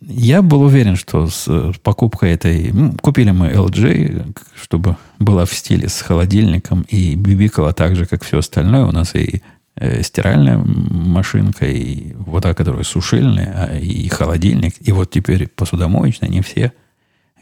[0.00, 2.72] Я был уверен, что с покупкой этой...
[2.72, 8.22] Ну, купили мы LG, чтобы была в стиле с холодильником и бибикала так же, как
[8.22, 8.84] все остальное.
[8.84, 9.42] У нас и
[9.74, 14.74] э, стиральная машинка, и вода, которая сушильная, а, и холодильник.
[14.80, 16.72] И вот теперь посудомоечная, они все–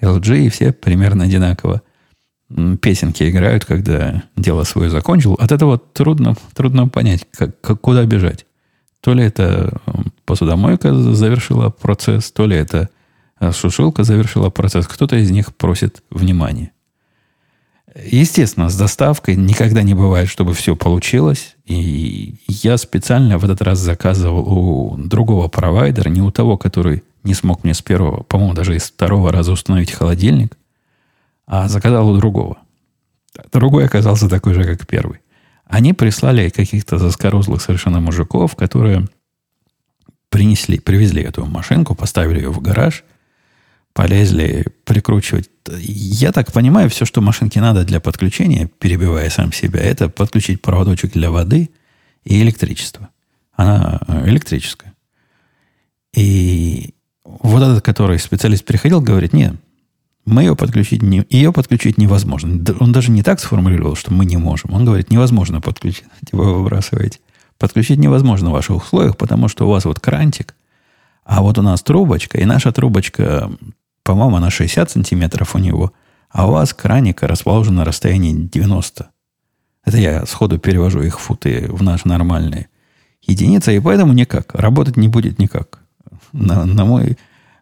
[0.04, 1.82] LG, и все примерно одинаково
[2.80, 5.34] песенки играют, когда дело свое закончил.
[5.34, 8.46] От этого трудно, трудно понять, как, как, куда бежать.
[9.00, 9.80] То ли это
[10.24, 12.88] посудомойка завершила процесс, то ли это
[13.40, 14.86] э, сушилка завершила процесс.
[14.86, 16.72] Кто-то из них просит внимания.
[17.94, 21.56] Естественно, с доставкой никогда не бывает, чтобы все получилось.
[21.64, 27.34] И я специально в этот раз заказывал у другого провайдера, не у того, который не
[27.34, 30.56] смог мне с первого, по-моему, даже из второго раза установить холодильник,
[31.46, 32.58] а заказал у другого.
[33.52, 35.20] Другой оказался такой же, как первый.
[35.66, 39.08] Они прислали каких-то заскорузлых совершенно мужиков, которые
[40.28, 43.04] принесли, привезли эту машинку, поставили ее в гараж,
[43.92, 45.48] полезли прикручивать.
[45.78, 51.12] Я так понимаю, все, что машинке надо для подключения, перебивая сам себя, это подключить проводочек
[51.12, 51.70] для воды
[52.24, 53.08] и электричество.
[53.52, 54.94] Она электрическая.
[56.12, 56.93] И
[57.24, 59.56] вот этот, который специалист приходил, говорит, нет,
[60.26, 62.62] мы ее подключить, не, ее подключить невозможно.
[62.80, 64.72] Он даже не так сформулировал, что мы не можем.
[64.72, 66.04] Он говорит, невозможно подключить.
[66.26, 67.20] Типа вы выбрасываете.
[67.58, 70.54] Подключить невозможно в ваших условиях, потому что у вас вот крантик,
[71.24, 73.50] а вот у нас трубочка, и наша трубочка,
[74.02, 75.92] по-моему, она 60 сантиметров у него,
[76.30, 79.08] а у вас краник расположен на расстоянии 90.
[79.84, 82.68] Это я сходу перевожу их футы в наши нормальные
[83.22, 84.54] единицы, и поэтому никак.
[84.54, 85.83] Работать не будет никак
[86.34, 87.16] на, на мой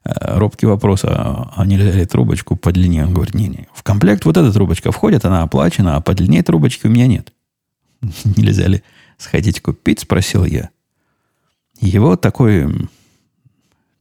[0.05, 3.05] э, робкий вопрос, а, а нельзя ли трубочку по длине?
[3.05, 6.87] Он говорит, не-не, в комплект вот эта трубочка входит, она оплачена, а по длине трубочки
[6.87, 7.33] у меня нет.
[8.25, 8.83] Нельзя ли
[9.19, 10.71] сходить купить, спросил я.
[11.81, 12.89] Его такой,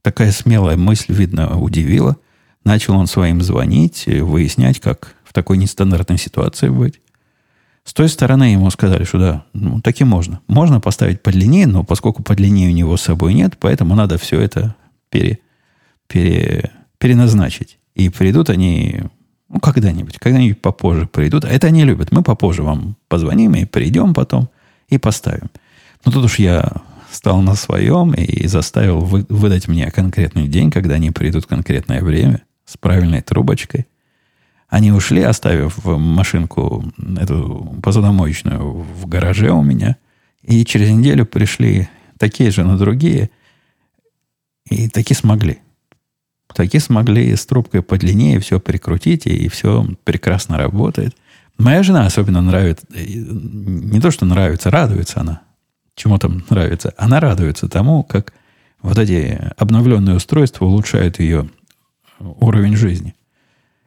[0.02, 2.16] такая смелая мысль, видно, удивила.
[2.64, 7.00] Начал он своим звонить, выяснять, как в такой нестандартной ситуации быть.
[7.84, 10.40] С той стороны ему сказали, что да, ну, таки можно.
[10.46, 14.76] Можно поставить подлиннее, но поскольку подлиннее у него с собой нет, поэтому надо все это
[15.10, 15.40] пере,
[16.06, 17.78] пере, переназначить.
[17.94, 19.02] И придут они
[19.48, 21.44] ну, когда-нибудь, когда-нибудь попозже придут.
[21.44, 22.12] Это они любят.
[22.12, 24.48] Мы попозже вам позвоним и придем потом
[24.88, 25.50] и поставим.
[26.04, 26.72] Но тут уж я
[27.10, 32.42] стал на своем и заставил вы, выдать мне конкретный день, когда они придут конкретное время
[32.64, 33.86] с правильной трубочкой.
[34.72, 36.82] Они ушли, оставив машинку,
[37.20, 39.96] эту посудомоечную, в гараже у меня.
[40.42, 43.28] И через неделю пришли такие же, но другие.
[44.70, 45.58] И таки смогли.
[46.54, 51.14] Таки смогли с трубкой подлиннее все прикрутить, и все прекрасно работает.
[51.58, 55.42] Моя жена особенно нравится, не то, что нравится, радуется она.
[55.96, 56.94] Чему там нравится?
[56.96, 58.32] Она радуется тому, как
[58.80, 61.50] вот эти обновленные устройства улучшают ее
[62.18, 63.14] уровень жизни.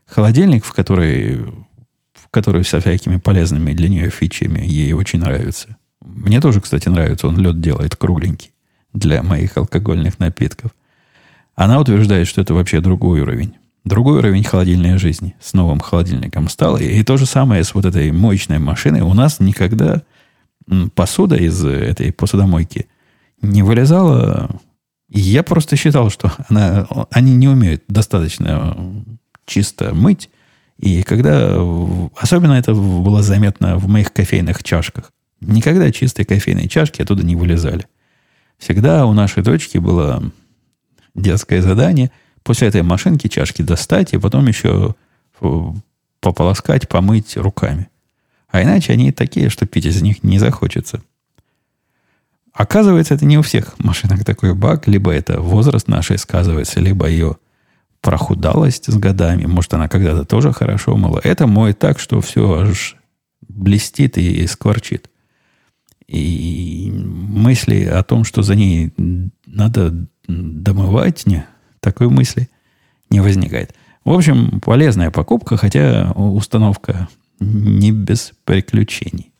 [0.07, 1.37] Холодильник, в который,
[2.13, 5.77] в который со всякими полезными для нее фичами, ей очень нравится.
[6.01, 7.27] Мне тоже, кстати, нравится.
[7.27, 8.51] Он лед делает кругленький
[8.93, 10.71] для моих алкогольных напитков.
[11.55, 13.55] Она утверждает, что это вообще другой уровень.
[13.83, 16.77] Другой уровень холодильной жизни с новым холодильником стал.
[16.77, 19.01] И, то же самое с вот этой моечной машиной.
[19.01, 20.01] У нас никогда
[20.95, 22.87] посуда из этой посудомойки
[23.41, 24.49] не вылезала.
[25.09, 28.75] Я просто считал, что она, они не умеют достаточно
[29.45, 30.29] чисто мыть.
[30.77, 31.57] И когда...
[32.17, 35.11] Особенно это было заметно в моих кофейных чашках.
[35.41, 37.87] Никогда чистые кофейные чашки оттуда не вылезали.
[38.57, 40.31] Всегда у нашей дочки было
[41.13, 42.11] детское задание
[42.43, 44.95] после этой машинки чашки достать и потом еще
[46.19, 47.89] пополоскать, помыть руками.
[48.49, 51.01] А иначе они такие, что пить из них не захочется.
[52.53, 54.87] Оказывается, это не у всех машинок такой баг.
[54.87, 57.37] Либо это возраст нашей сказывается, либо ее
[58.05, 59.45] прохудалость с годами.
[59.45, 61.19] Может, она когда-то тоже хорошо мыла.
[61.23, 62.97] Это моет так, что все аж
[63.47, 65.09] блестит и скворчит.
[66.07, 68.93] И мысли о том, что за ней
[69.47, 71.47] надо домывать, не,
[71.79, 72.47] такой мысли
[73.09, 73.73] не возникает.
[74.03, 77.07] В общем, полезная покупка, хотя установка
[77.39, 79.31] не без приключений.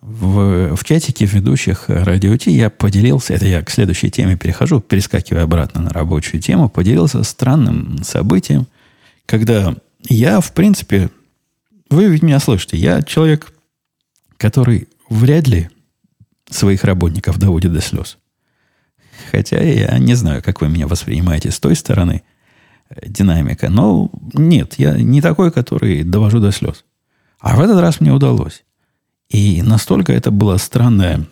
[0.00, 5.44] В, в чатике ведущих радио Ти я поделился, это я к следующей теме перехожу, перескакивая
[5.44, 8.66] обратно на рабочую тему, поделился странным событием,
[9.26, 9.74] когда
[10.08, 11.10] я, в принципе,
[11.90, 13.52] вы ведь меня слышите, я человек,
[14.36, 15.68] который вряд ли
[16.48, 18.18] своих работников доводит до слез.
[19.30, 22.22] Хотя я не знаю, как вы меня воспринимаете с той стороны
[22.88, 23.68] э, динамика.
[23.70, 26.84] Но нет, я не такой, который довожу до слез.
[27.40, 28.64] А в этот раз мне удалось.
[29.28, 31.26] И настолько это была странная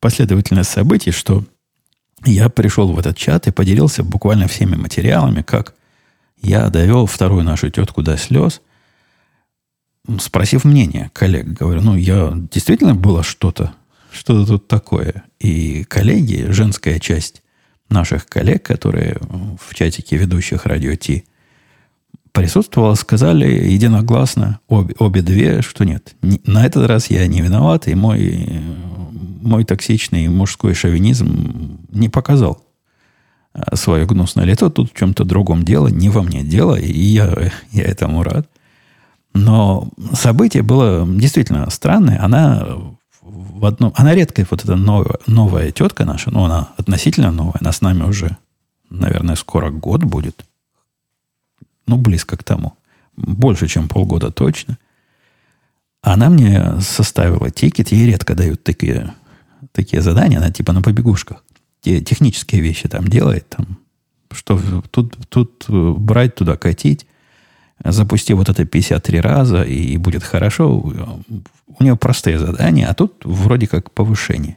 [0.00, 1.44] последовательность событий, что
[2.24, 5.74] я пришел в этот чат и поделился буквально всеми материалами, как
[6.40, 8.60] я довел вторую нашу тетку до слез,
[10.20, 11.46] спросив мнение коллег.
[11.46, 13.74] Говорю, ну, я действительно было что-то,
[14.10, 15.24] что-то тут такое.
[15.40, 17.42] И коллеги, женская часть
[17.88, 19.16] наших коллег, которые
[19.60, 21.24] в чатике ведущих радио Ти
[22.38, 26.14] присутствовала, сказали единогласно, обе, обе две, что нет.
[26.22, 28.60] На этот раз я не виноват, и мой,
[29.42, 32.62] мой токсичный мужской шовинизм не показал
[33.52, 34.70] а, свое гнусное лицо.
[34.70, 38.48] Тут в чем-то другом дело, не во мне дело, и я, я этому рад.
[39.34, 42.22] Но событие было действительно странное.
[42.22, 42.66] Она
[43.20, 43.92] в одном...
[43.96, 48.02] Она редкая, вот эта новая, новая тетка наша, но она относительно новая, она с нами
[48.02, 48.36] уже,
[48.90, 50.47] наверное, скоро год будет.
[51.88, 52.74] Ну, близко к тому.
[53.16, 54.78] Больше, чем полгода точно.
[56.02, 59.12] Она мне составила тикет, ей редко дают такие,
[59.72, 61.42] такие задания, она типа на побегушках.
[61.80, 63.78] Те технические вещи там делает, там,
[64.30, 67.06] что тут, тут брать, туда катить
[67.84, 70.78] запусти вот это 53 раза, и будет хорошо.
[70.78, 74.56] У нее простые задания, а тут вроде как повышение.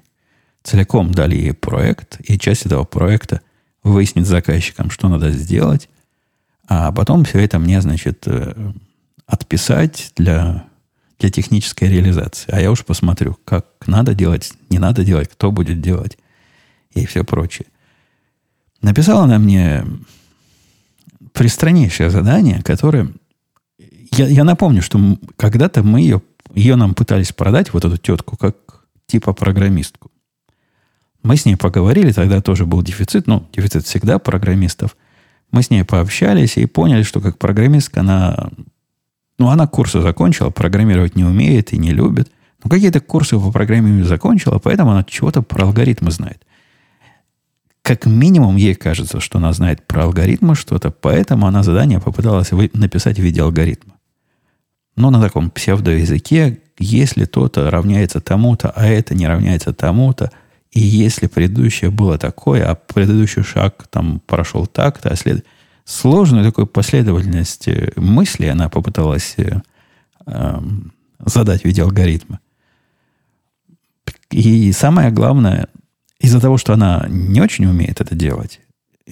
[0.64, 3.42] Целиком дали ей проект, и часть этого проекта
[3.84, 5.90] выяснить заказчикам, что надо сделать,
[6.74, 8.72] а потом все это мне, значит, э,
[9.26, 10.64] отписать для,
[11.20, 12.50] для технической реализации.
[12.50, 16.18] А я уж посмотрю, как надо делать, не надо делать, кто будет делать
[16.94, 17.68] и все прочее.
[18.82, 19.84] Написала она мне
[21.34, 23.10] пристраннейшее задание, которое...
[24.14, 24.98] Я, я напомню, что
[25.36, 26.22] когда-то мы ее,
[26.56, 28.56] ее нам пытались продать, вот эту тетку, как
[29.08, 30.10] типа программистку.
[31.22, 34.96] Мы с ней поговорили, тогда тоже был дефицит, ну, дефицит всегда программистов.
[35.52, 38.50] Мы с ней пообщались и поняли, что как программистка она...
[39.38, 42.32] Ну, она курсы закончила, программировать не умеет и не любит.
[42.64, 46.46] Но какие-то курсы по программированию закончила, поэтому она чего-то про алгоритмы знает
[47.82, 53.18] как минимум ей кажется, что она знает про алгоритмы что-то, поэтому она задание попыталась написать
[53.18, 53.96] в виде алгоритма.
[54.96, 60.32] но на таком псевдоязыке, если то-то равняется тому-то, а это не равняется тому-то,
[60.72, 65.46] и если предыдущее было такое, а предыдущий шаг там прошел так-то, а след...
[65.84, 69.60] Сложную такую последовательность мыслей она попыталась э,
[70.26, 70.60] э,
[71.26, 72.40] задать в виде алгоритма.
[74.30, 75.68] И самое главное,
[76.20, 78.62] из-за того, что она не очень умеет это делать,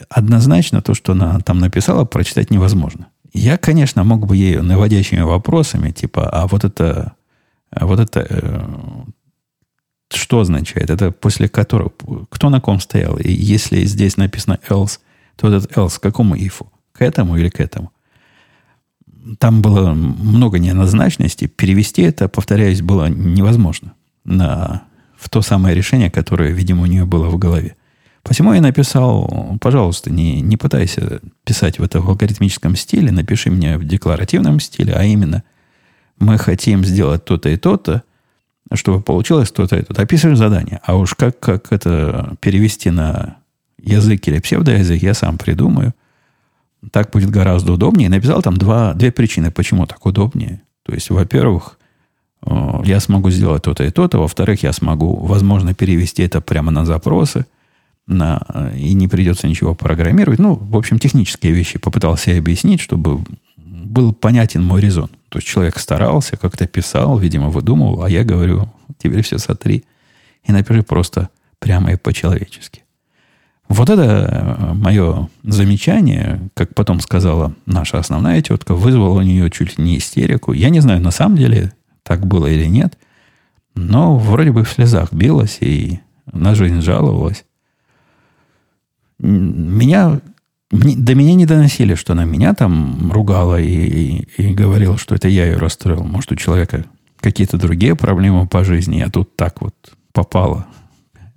[0.09, 3.07] однозначно то, что она там написала, прочитать невозможно.
[3.33, 7.13] Я, конечно, мог бы ею наводящими вопросами, типа, а вот это,
[7.71, 8.61] а вот это э,
[10.17, 10.89] что означает?
[10.89, 11.91] Это после которого,
[12.29, 13.17] кто на ком стоял?
[13.17, 14.99] И если здесь написано else,
[15.35, 16.71] то этот else к какому ифу?
[16.93, 17.91] К этому или к этому?
[19.37, 21.45] Там было много неоднозначности.
[21.47, 23.93] Перевести это, повторяюсь, было невозможно
[24.23, 24.83] на,
[25.17, 27.75] в то самое решение, которое, видимо, у нее было в голове.
[28.23, 33.85] Посему я написал, пожалуйста, не, не пытайся писать в этом алгоритмическом стиле, напиши мне в
[33.85, 35.43] декларативном стиле, а именно
[36.19, 38.03] мы хотим сделать то-то и то-то,
[38.73, 40.01] чтобы получилось то-то и то-то.
[40.01, 40.79] Описываешь задание.
[40.83, 43.37] А уж как, как это перевести на
[43.81, 45.93] язык или псевдоязык, я сам придумаю.
[46.91, 48.09] Так будет гораздо удобнее.
[48.09, 50.61] Написал там два, две причины, почему так удобнее.
[50.83, 51.77] То есть, во-первых,
[52.83, 54.19] я смогу сделать то-то и то-то.
[54.19, 57.45] Во-вторых, я смогу, возможно, перевести это прямо на запросы–
[58.09, 60.39] на, и не придется ничего программировать.
[60.39, 63.23] Ну, в общем, технические вещи попытался я объяснить, чтобы
[63.55, 65.09] был понятен мой резон.
[65.29, 69.85] То есть человек старался, как-то писал, видимо, выдумывал, а я говорю, теперь все сотри
[70.43, 72.83] и напиши просто прямо и по-человечески.
[73.67, 79.77] Вот это э, мое замечание, как потом сказала наша основная тетка, вызвало у нее чуть
[79.77, 80.53] ли не истерику.
[80.53, 82.97] Я не знаю, на самом деле так было или нет,
[83.75, 85.99] но вроде бы в слезах билась и
[86.31, 87.45] на жизнь жаловалась.
[89.19, 90.19] Меня,
[90.71, 95.27] до меня не доносили, что она меня там ругала и, и, и говорила, что это
[95.27, 96.03] я ее расстроил.
[96.03, 96.85] Может, у человека
[97.19, 99.73] какие-то другие проблемы по жизни, а тут так вот
[100.13, 100.67] попало.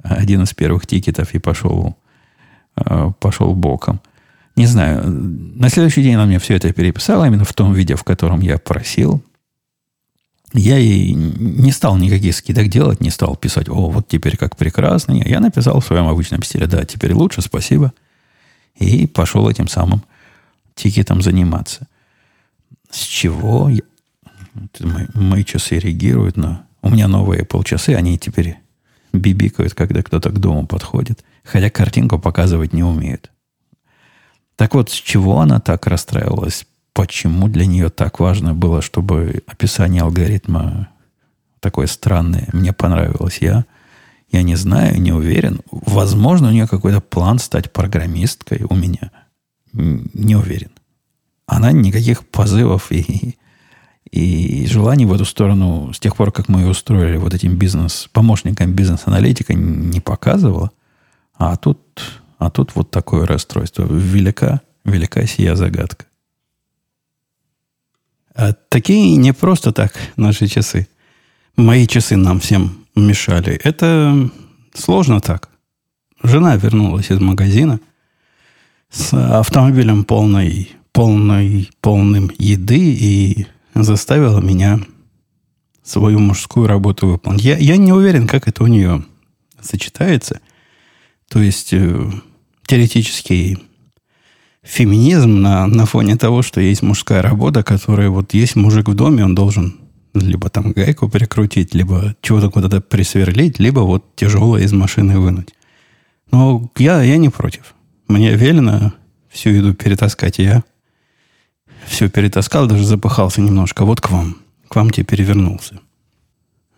[0.03, 1.97] Один из первых тикетов и пошел,
[2.77, 4.01] э, пошел боком.
[4.55, 5.03] Не знаю.
[5.09, 8.59] На следующий день она мне все это переписала, именно в том виде, в котором я
[8.59, 9.23] просил.
[10.53, 15.12] Я ей не стал никаких скидок делать, не стал писать, о, вот теперь как прекрасно.
[15.12, 17.95] Я написал в своем обычном стиле, да, теперь лучше, спасибо.
[18.77, 20.03] И пошел этим самым
[20.75, 21.87] тикетом заниматься.
[22.91, 23.69] С чего?
[23.69, 23.83] Я...
[24.81, 26.67] Мои, мои часы реагируют на...
[26.83, 28.57] У меня новые полчасы, они теперь
[29.13, 31.25] бибикают, когда кто-то к дому подходит.
[31.45, 33.31] Хотя картинку показывать не умеют.
[34.57, 36.67] Так вот, с чего она так расстраивалась?
[36.93, 40.89] почему для нее так важно было, чтобы описание алгоритма
[41.61, 43.39] такое странное мне понравилось.
[43.41, 43.65] Я,
[44.33, 45.61] я не знаю, не уверен.
[45.71, 49.11] Возможно, у нее какой-то план стать программисткой у меня.
[49.73, 50.71] Не уверен.
[51.47, 53.37] Она никаких позывов и,
[54.11, 58.09] и желаний в эту сторону с тех пор, как мы ее устроили вот этим бизнес,
[58.12, 60.71] помощником бизнес-аналитика не показывала.
[61.35, 61.81] А тут,
[62.38, 63.85] а тут вот такое расстройство.
[63.85, 66.07] Велика, велика сия загадка.
[68.35, 70.88] А такие не просто так наши часы.
[71.55, 73.52] Мои часы нам всем мешали.
[73.62, 74.31] Это
[74.74, 75.48] сложно так.
[76.22, 77.81] Жена вернулась из магазина
[78.90, 84.81] с автомобилем полной, полной, полным еды и заставила меня
[85.83, 87.44] свою мужскую работу выполнить.
[87.44, 89.05] Я, я не уверен, как это у нее
[89.61, 90.40] сочетается.
[91.28, 92.11] То есть, э,
[92.66, 93.59] теоретически
[94.62, 99.24] феминизм на, на фоне того, что есть мужская работа, которая вот есть мужик в доме,
[99.24, 99.82] он должен
[100.14, 105.55] либо там гайку прикрутить, либо чего-то куда-то присверлить, либо вот тяжелое из машины вынуть.
[106.31, 107.75] Но я, я не против.
[108.09, 108.92] Мне велено
[109.29, 110.62] всю еду перетаскать, я
[111.87, 113.85] все перетаскал, даже запыхался немножко.
[113.85, 114.37] Вот к вам.
[114.68, 115.81] К вам теперь вернулся.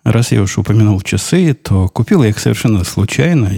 [0.02, 3.52] Раз я уж упомянул часы, то купил я их совершенно случайно.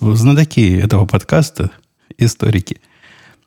[0.00, 1.70] Знатоки этого подкаста,
[2.18, 2.80] историки–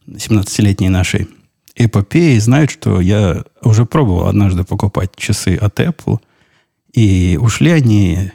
[0.07, 1.27] 17-летней нашей
[1.75, 6.19] эпопеи знают, что я уже пробовал однажды покупать часы от Apple,
[6.93, 8.31] и ушли они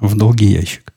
[0.00, 0.92] в долгий ящик.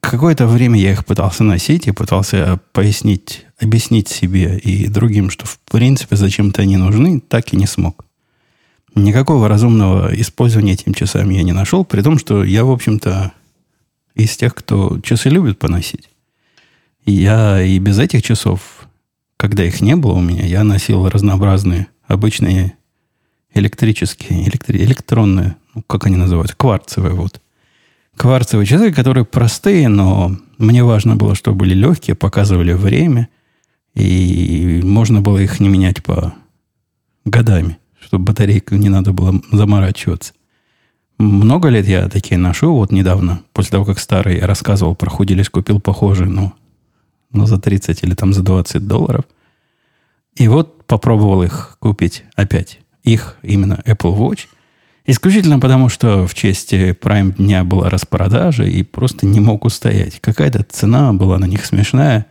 [0.00, 5.58] Какое-то время я их пытался носить и пытался пояснить, объяснить себе и другим, что в
[5.70, 8.04] принципе зачем-то они нужны, так и не смог.
[8.94, 13.32] Никакого разумного использования этим часам я не нашел, при том, что я, в общем-то,
[14.14, 16.08] из тех, кто часы любит поносить.
[17.04, 18.81] Я и без этих часов
[19.42, 22.74] когда их не было у меня, я носил разнообразные обычные
[23.52, 27.40] электрические, электри, электронные, ну, как они называются, кварцевые вот.
[28.16, 33.30] Кварцевые часы, которые простые, но мне важно было, чтобы были легкие, показывали время,
[33.94, 36.32] и можно было их не менять по
[37.24, 40.34] годами, чтобы батарейку не надо было заморачиваться.
[41.18, 42.72] Много лет я такие ношу.
[42.72, 46.52] Вот недавно, после того, как старый рассказывал про худились, купил похожие, ну,
[47.32, 49.24] ну, за 30 или там за 20 долларов.
[50.34, 52.80] И вот попробовал их купить опять.
[53.02, 54.46] Их, именно Apple Watch.
[55.04, 60.20] Исключительно потому, что в честь Prime дня была распродажа и просто не мог устоять.
[60.20, 62.26] Какая-то цена была на них смешная.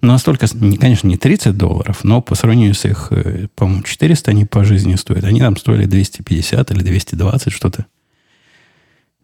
[0.00, 0.46] Но настолько,
[0.80, 4.96] конечно, не 30 долларов, но по сравнению с их, э, по-моему, 400 они по жизни
[4.96, 5.24] стоят.
[5.24, 7.86] Они там стоили 250 или 220, что-то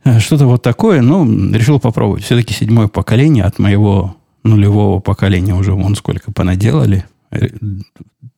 [0.05, 2.25] Э, что-то вот такое, ну, решил попробовать.
[2.25, 7.05] Все-таки седьмое поколение от моего нулевого поколения уже вон сколько понаделали.
[7.31, 7.49] Э,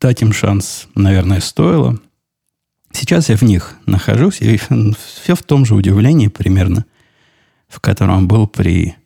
[0.01, 1.99] дать им шанс, наверное, стоило.
[2.93, 4.59] Сейчас я в них нахожусь, и
[5.23, 6.85] все в том же удивлении примерно,
[7.69, 8.97] в котором был при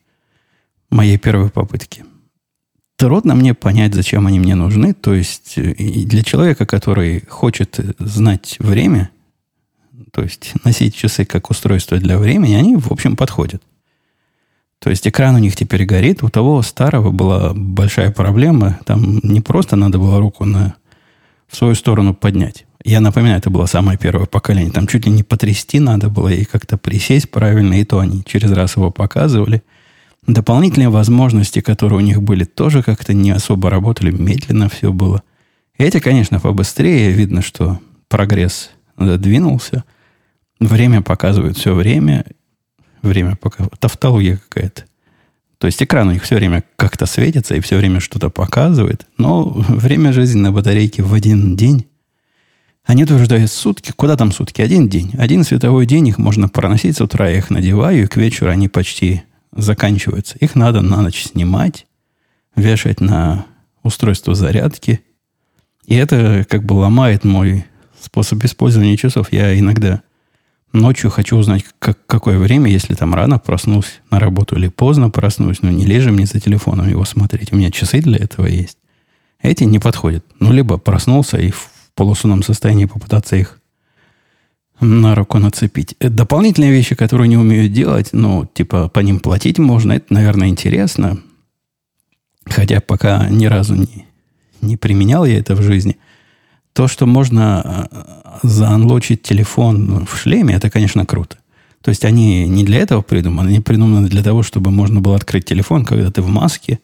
[0.90, 2.04] моей первой попытке.
[2.96, 4.94] Трудно мне понять, зачем они мне нужны.
[4.94, 9.10] То есть, э, для человека, который хочет знать время,
[10.12, 13.62] то есть носить часы как устройство для времени, они, в общем, подходят.
[14.80, 16.22] То есть экран у них теперь горит.
[16.22, 18.78] У того старого была большая проблема.
[18.84, 20.74] Там не просто надо было руку на,
[21.48, 22.66] в свою сторону поднять.
[22.84, 24.70] Я напоминаю, это было самое первое поколение.
[24.70, 28.52] Там чуть ли не потрясти надо было и как-то присесть правильно, и то они через
[28.52, 29.62] раз его показывали.
[30.26, 35.22] Дополнительные возможности, которые у них были, тоже как-то не особо работали, медленно все было.
[35.78, 37.10] Эти, конечно, побыстрее.
[37.10, 39.84] Видно, что прогресс двинулся.
[40.60, 42.24] Время показывает все время.
[43.06, 43.66] Время пока...
[43.78, 44.84] Тавтология какая-то.
[45.58, 49.06] То есть экран у них все время как-то светится и все время что-то показывает.
[49.16, 51.86] Но время жизни на батарейке в один день.
[52.84, 53.92] Они утверждают сутки.
[53.96, 54.60] Куда там сутки?
[54.60, 55.12] Один день.
[55.18, 56.96] Один световой день их можно проносить.
[56.96, 60.36] С утра я их надеваю, и к вечеру они почти заканчиваются.
[60.38, 61.86] Их надо на ночь снимать,
[62.54, 63.46] вешать на
[63.82, 65.00] устройство зарядки.
[65.86, 67.64] И это как бы ломает мой
[68.00, 69.32] способ использования часов.
[69.32, 70.02] Я иногда
[70.72, 75.62] ночью хочу узнать, как, какое время, если там рано проснулся на работу или поздно проснусь.
[75.62, 77.52] Ну, не лежи мне за телефоном его смотреть.
[77.52, 78.78] У меня часы для этого есть.
[79.40, 80.24] Эти не подходят.
[80.40, 83.60] Ну, либо проснулся и в полусонном состоянии попытаться их
[84.80, 85.94] на руку нацепить.
[85.98, 90.48] Это дополнительные вещи, которые не умеют делать, ну, типа, по ним платить можно, это, наверное,
[90.48, 91.18] интересно.
[92.44, 94.06] Хотя пока ни разу не,
[94.60, 95.96] не применял я это в жизни.
[96.76, 98.04] То, что можно э,
[98.42, 101.38] заанлочить телефон в шлеме, это, конечно, круто.
[101.80, 105.46] То есть они не для этого придуманы, они придуманы для того, чтобы можно было открыть
[105.46, 106.80] телефон, когда ты в маске,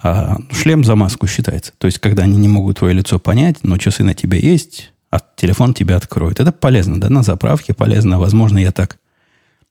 [0.00, 1.72] а шлем за маску считается.
[1.78, 5.18] То есть, когда они не могут твое лицо понять, но часы на тебе есть, а
[5.34, 6.38] телефон тебя откроет.
[6.38, 8.20] Это полезно, да, на заправке полезно.
[8.20, 8.98] Возможно, я так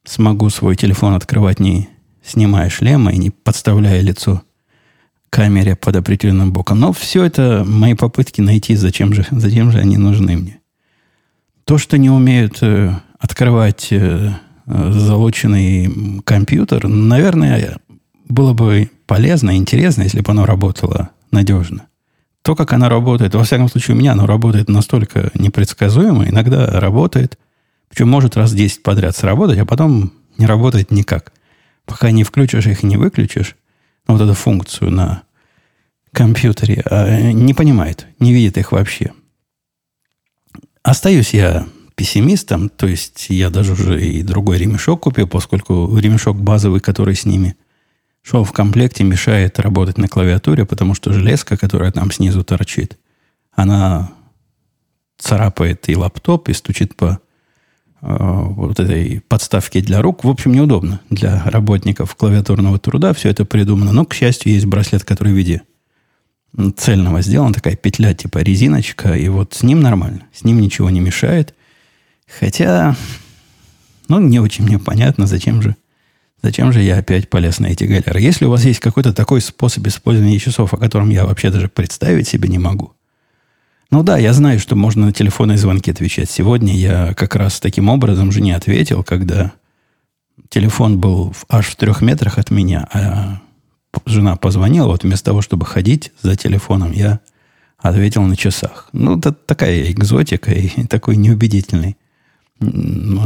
[0.04, 1.88] смогу свой телефон открывать, не
[2.22, 4.42] снимая шлема и не подставляя лицо
[5.32, 6.80] камере под определенным боком.
[6.80, 10.60] Но все это мои попытки найти, зачем же, зачем же они нужны мне.
[11.66, 14.34] То, что не умеют э, открывать э,
[14.68, 17.78] залоченный компьютер, наверное,
[18.28, 21.88] было бы полезно, интересно, если бы оно работало надежно.
[22.42, 27.38] То, как оно работает, во всяком случае, у меня оно работает настолько непредсказуемо, иногда работает,
[27.90, 31.32] причем может раз 10 подряд сработать, а потом не работает никак.
[31.86, 33.56] Пока не включишь их и не выключишь,
[34.08, 35.24] вот эту функцию на
[36.12, 39.14] компьютере, а не понимает, не видит их вообще.
[40.84, 46.80] Остаюсь я пессимистом, то есть я даже уже и другой ремешок купил, поскольку ремешок базовый,
[46.80, 47.56] который с ними
[48.24, 52.98] шел в комплекте, мешает работать на клавиатуре, потому что железка, которая там снизу торчит,
[53.52, 54.12] она
[55.18, 57.20] царапает и лаптоп, и стучит по
[58.02, 60.24] вот этой подставки для рук.
[60.24, 63.14] В общем, неудобно для работников клавиатурного труда.
[63.14, 63.92] Все это придумано.
[63.92, 65.62] Но, к счастью, есть браслет, который в виде
[66.78, 67.54] цельного сделан.
[67.54, 69.14] Такая петля типа резиночка.
[69.14, 70.24] И вот с ним нормально.
[70.34, 71.54] С ним ничего не мешает.
[72.40, 72.96] Хотя,
[74.08, 75.76] ну, не очень мне понятно, зачем же,
[76.42, 78.20] зачем же я опять полез на эти галеры.
[78.20, 82.28] Если у вас есть какой-то такой способ использования часов, о котором я вообще даже представить
[82.28, 82.94] себе не могу–
[83.92, 86.30] ну да, я знаю, что можно на телефонные звонки отвечать.
[86.30, 89.52] Сегодня я как раз таким образом жене ответил, когда
[90.50, 93.42] телефон был аж в трех метрах от меня, а
[94.06, 97.20] жена позвонила, вот вместо того, чтобы ходить за телефоном, я
[97.78, 98.88] ответил на часах.
[98.94, 101.98] Ну, это такая экзотика и такой неубедительный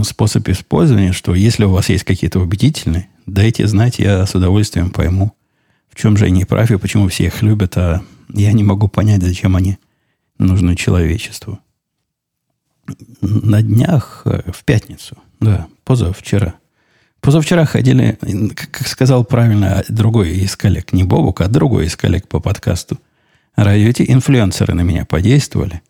[0.03, 5.33] способ использования, что если у вас есть какие-то убедительные, дайте знать, я с удовольствием пойму,
[5.89, 8.01] в чем же они прав и почему все их любят, а
[8.33, 9.77] я не могу понять, зачем они
[10.37, 11.59] нужно человечеству.
[13.21, 16.55] На днях, э, в пятницу, да, позавчера.
[17.19, 18.19] Позавчера ходили,
[18.53, 22.99] как сказал правильно другой из коллег, не Бобук, а другой из коллег по подкасту.
[23.55, 25.81] Радио эти инфлюенсеры на меня подействовали.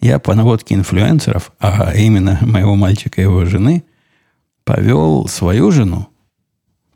[0.00, 3.84] я по наводке инфлюенсеров, а именно моего мальчика и его жены,
[4.64, 6.08] повел свою жену,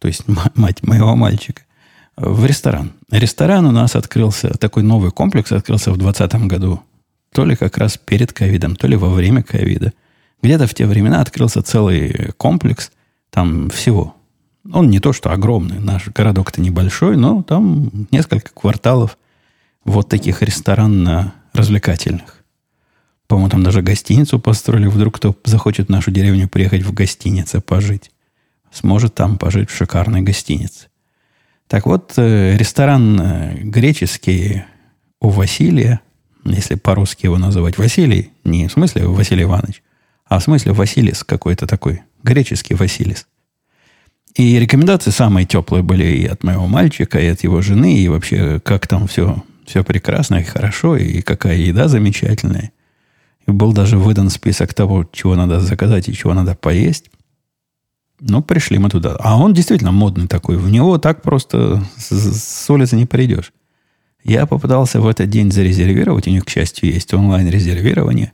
[0.00, 0.22] то есть
[0.54, 1.62] мать моего мальчика,
[2.16, 2.92] в ресторан.
[3.10, 6.82] Ресторан у нас открылся, такой новый комплекс открылся в 2020 году.
[7.34, 9.92] То ли как раз перед ковидом, то ли во время ковида.
[10.40, 12.92] Где-то в те времена открылся целый комплекс,
[13.30, 14.14] там всего.
[14.72, 19.18] Он не то, что огромный, наш городок-то небольшой, но там несколько кварталов
[19.84, 22.44] вот таких ресторанно-развлекательных.
[23.26, 24.86] По-моему, там даже гостиницу построили.
[24.86, 28.12] Вдруг кто захочет в нашу деревню приехать в гостинице пожить.
[28.70, 30.86] Сможет там пожить в шикарной гостинице.
[31.66, 34.62] Так вот, э, ресторан э, греческий
[35.20, 36.00] у Василия,
[36.44, 39.82] если по-русски его называть Василий, не в смысле Василий Иванович,
[40.26, 43.26] а в смысле Василис какой-то такой, греческий Василис.
[44.34, 48.60] И рекомендации самые теплые были и от моего мальчика, и от его жены, и вообще,
[48.60, 52.72] как там все, все прекрасно и хорошо, и какая еда замечательная.
[53.46, 57.10] И был даже выдан список того, чего надо заказать и чего надо поесть.
[58.20, 59.16] Ну, пришли мы туда.
[59.20, 60.56] А он действительно модный такой.
[60.56, 63.52] В него так просто с, с улицы не придешь.
[64.24, 66.26] Я попытался в этот день зарезервировать.
[66.26, 68.32] У них, к счастью, есть онлайн-резервирование.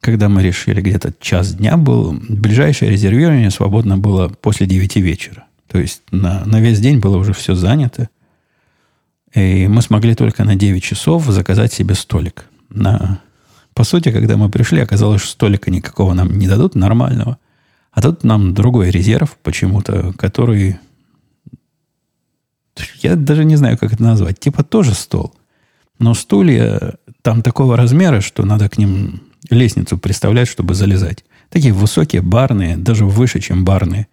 [0.00, 5.44] Когда мы решили, где-то час дня был, ближайшее резервирование свободно было после 9 вечера.
[5.68, 8.08] То есть на, на весь день было уже все занято.
[9.34, 12.46] И мы смогли только на 9 часов заказать себе столик.
[12.68, 13.20] На...
[13.72, 17.38] По сути, когда мы пришли, оказалось, что столика никакого нам не дадут нормального.
[17.92, 20.78] А тут нам другой резерв почему-то, который...
[23.02, 24.40] Я даже не знаю, как это назвать.
[24.40, 25.34] Типа тоже стол.
[25.98, 31.24] Но стулья там такого размера, что надо к ним лестницу представлять, чтобы залезать.
[31.50, 34.08] Такие высокие барные, даже выше, чем барные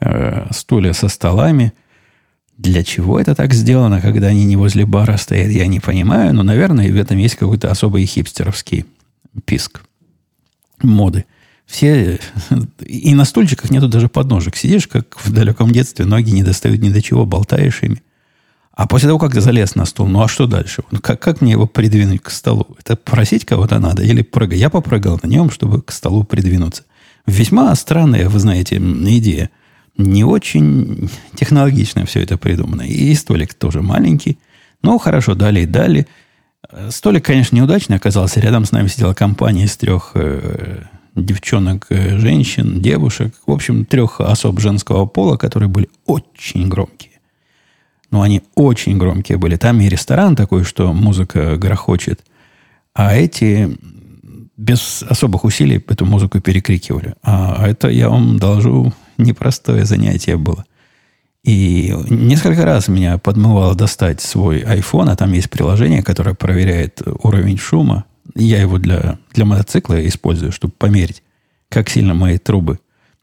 [0.00, 1.72] э, стулья со столами.
[2.56, 6.34] Для чего это так сделано, когда они не возле бара стоят, я не понимаю.
[6.34, 8.84] Но, наверное, в этом есть какой-то особый хипстеровский
[9.44, 9.82] писк
[10.82, 11.24] моды.
[11.68, 12.18] Все...
[12.80, 14.56] И на стульчиках нету даже подножек.
[14.56, 18.02] Сидишь, как в далеком детстве, ноги не достают ни до чего, болтаешь ими.
[18.72, 20.82] А после того, как ты залез на стол, ну а что дальше?
[20.90, 22.76] Ну, как, как мне его придвинуть к столу?
[22.78, 24.58] Это просить кого-то надо или прыгать?
[24.58, 26.84] Я попрыгал на нем, чтобы к столу придвинуться.
[27.26, 29.50] Весьма странная, вы знаете, идея.
[29.98, 32.82] Не очень технологично все это придумано.
[32.82, 34.38] И столик тоже маленький.
[34.82, 36.06] Ну, хорошо, дали и дали.
[36.88, 38.40] Столик, конечно, неудачный оказался.
[38.40, 40.84] Рядом с нами сидела компания из трех э,
[41.24, 47.12] девчонок, э, женщин, девушек, в общем, трех особ женского пола, которые были очень громкие.
[48.10, 49.56] Но они очень громкие были.
[49.56, 52.24] Там и ресторан такой, что музыка грохочет.
[52.94, 53.76] А эти
[54.56, 57.14] без особых усилий эту музыку перекрикивали.
[57.22, 60.64] А это, я вам должу, непростое занятие было.
[61.44, 67.56] И несколько раз меня подмывало достать свой iPhone, а там есть приложение, которое проверяет уровень
[67.56, 68.04] шума
[68.44, 71.22] я его для, для мотоцикла использую, чтобы померить,
[71.68, 72.78] как сильно мои трубы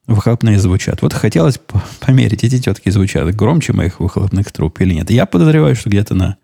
[0.08, 1.02] выхлопные звучат.
[1.02, 1.60] Вот хотелось
[2.00, 5.10] померить, эти тетки звучат громче моих выхлопных труб или нет.
[5.10, 6.38] Я подозреваю, что где-то на,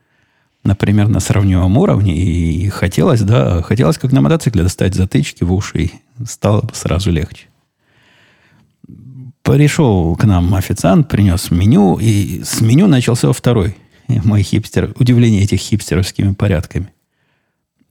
[0.63, 2.17] например, на сравнимом уровне.
[2.17, 5.91] И хотелось, да, хотелось как на мотоцикле достать затычки в уши, и
[6.25, 7.47] стало сразу легче.
[9.43, 13.75] Пришел к нам официант, принес меню, и с меню начался второй
[14.07, 16.91] мой хипстер, удивление этих хипстеровскими порядками.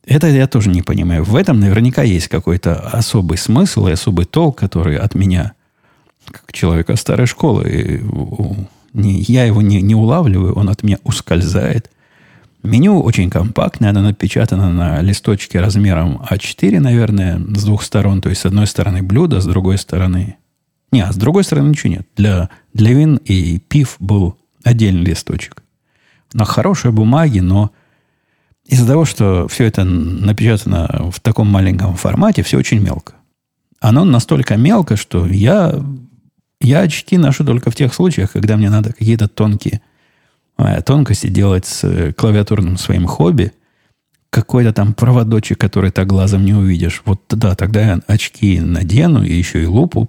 [0.05, 1.25] Это я тоже не понимаю.
[1.25, 5.53] В этом наверняка есть какой-то особый смысл и особый толк, который от меня,
[6.31, 8.03] как человека старой школы,
[8.93, 11.91] не, я его не, не улавливаю, он от меня ускользает.
[12.63, 18.21] Меню очень компактное, оно напечатано на листочке размером А4, наверное, с двух сторон.
[18.21, 20.37] То есть, с одной стороны блюдо, с другой стороны...
[20.93, 22.07] Не, а с другой стороны ничего нет.
[22.17, 25.63] Для, для вин и пив был отдельный листочек.
[26.33, 27.71] На хорошей бумаге, но
[28.71, 33.15] из-за того, что все это напечатано в таком маленьком формате, все очень мелко.
[33.81, 35.75] Оно настолько мелко, что я,
[36.61, 39.81] я очки ношу только в тех случаях, когда мне надо какие-то тонкие
[40.57, 43.53] э, тонкости делать с э, клавиатурным своим хобби.
[44.31, 47.03] Какой-то там проводочек, который так глазом не увидишь.
[47.05, 50.09] Вот да, тогда я очки надену и еще и лупу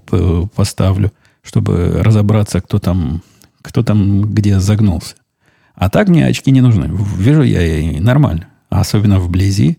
[0.55, 3.23] поставлю, чтобы разобраться, кто там,
[3.63, 5.15] кто там где загнулся.
[5.73, 6.91] А так мне очки не нужны.
[7.17, 9.77] Вижу я и нормально особенно вблизи,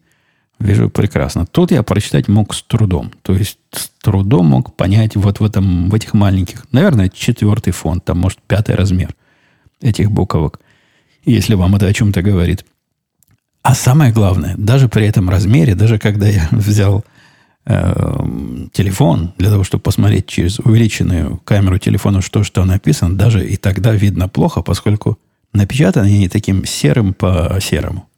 [0.61, 1.47] вижу прекрасно.
[1.47, 3.11] Тут я прочитать мог с трудом.
[3.23, 8.05] То есть с трудом мог понять вот в, этом, в этих маленьких, наверное, четвертый фонд,
[8.05, 9.15] там, может, пятый размер
[9.81, 10.61] этих буковок,
[11.25, 12.65] если вам это о чем-то говорит.
[13.63, 17.05] А самое главное, даже при этом размере, даже когда я взял
[17.65, 18.25] э,
[18.73, 23.93] телефон для того, чтобы посмотреть через увеличенную камеру телефона, что что написано, даже и тогда
[23.93, 25.19] видно плохо, поскольку
[25.53, 28.09] напечатаны они таким серым по серому.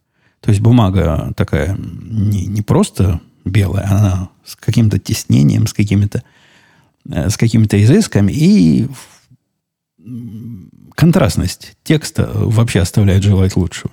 [0.45, 6.23] То есть бумага такая не, не просто белая, она с каким-то теснением, с какими-то
[7.09, 8.87] э, с какими-то изысками, и
[10.95, 13.91] контрастность текста вообще оставляет желать лучшего.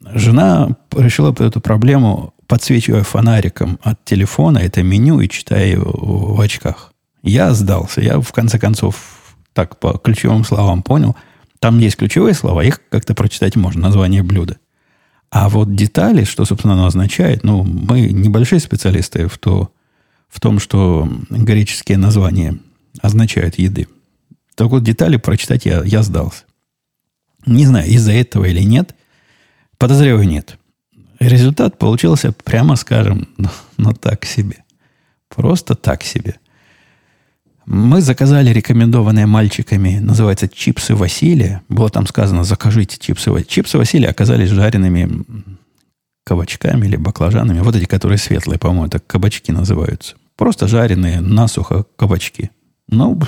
[0.00, 6.92] Жена решила эту проблему, подсвечивая фонариком от телефона это меню и читая его в очках.
[7.22, 8.00] Я сдался.
[8.00, 8.96] Я, в конце концов,
[9.52, 11.14] так по ключевым словам понял.
[11.60, 14.56] Там есть ключевые слова, их как-то прочитать можно, название блюда.
[15.30, 19.70] А вот детали, что, собственно, оно означает, ну, мы небольшие специалисты в, то,
[20.28, 22.58] в том, что греческие названия
[23.00, 23.86] означают еды.
[24.56, 26.44] Так вот, детали прочитать я, я сдался.
[27.46, 28.94] Не знаю, из-за этого или нет.
[29.78, 30.58] Подозреваю, нет.
[31.20, 34.64] Результат получился, прямо скажем, ну, ну так себе.
[35.28, 36.40] Просто так себе.
[37.72, 41.62] Мы заказали рекомендованные мальчиками, называется чипсы Василия.
[41.68, 43.48] Было там сказано, закажите чипсы Василия.
[43.48, 45.24] Чипсы Василия оказались жареными
[46.24, 47.60] кабачками или баклажанами.
[47.60, 50.16] Вот эти, которые светлые, по-моему, это кабачки называются.
[50.34, 52.50] Просто жареные насухо кабачки.
[52.88, 53.20] Ну,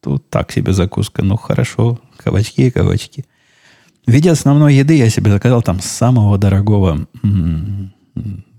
[0.00, 1.22] тут так себе закуска.
[1.22, 3.26] Ну, хорошо, кабачки и кабачки.
[4.04, 7.06] В виде основной еды я себе заказал там самого дорогого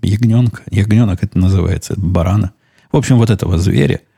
[0.00, 0.62] ягненка.
[0.70, 2.54] Ягненок это называется, барана.
[2.90, 4.00] В общем, вот этого зверя–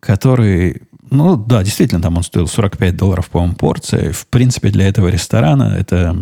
[0.00, 4.12] который, ну да, действительно, там он стоил 45 долларов, по-моему, порция.
[4.12, 6.16] В принципе, для этого ресторана это,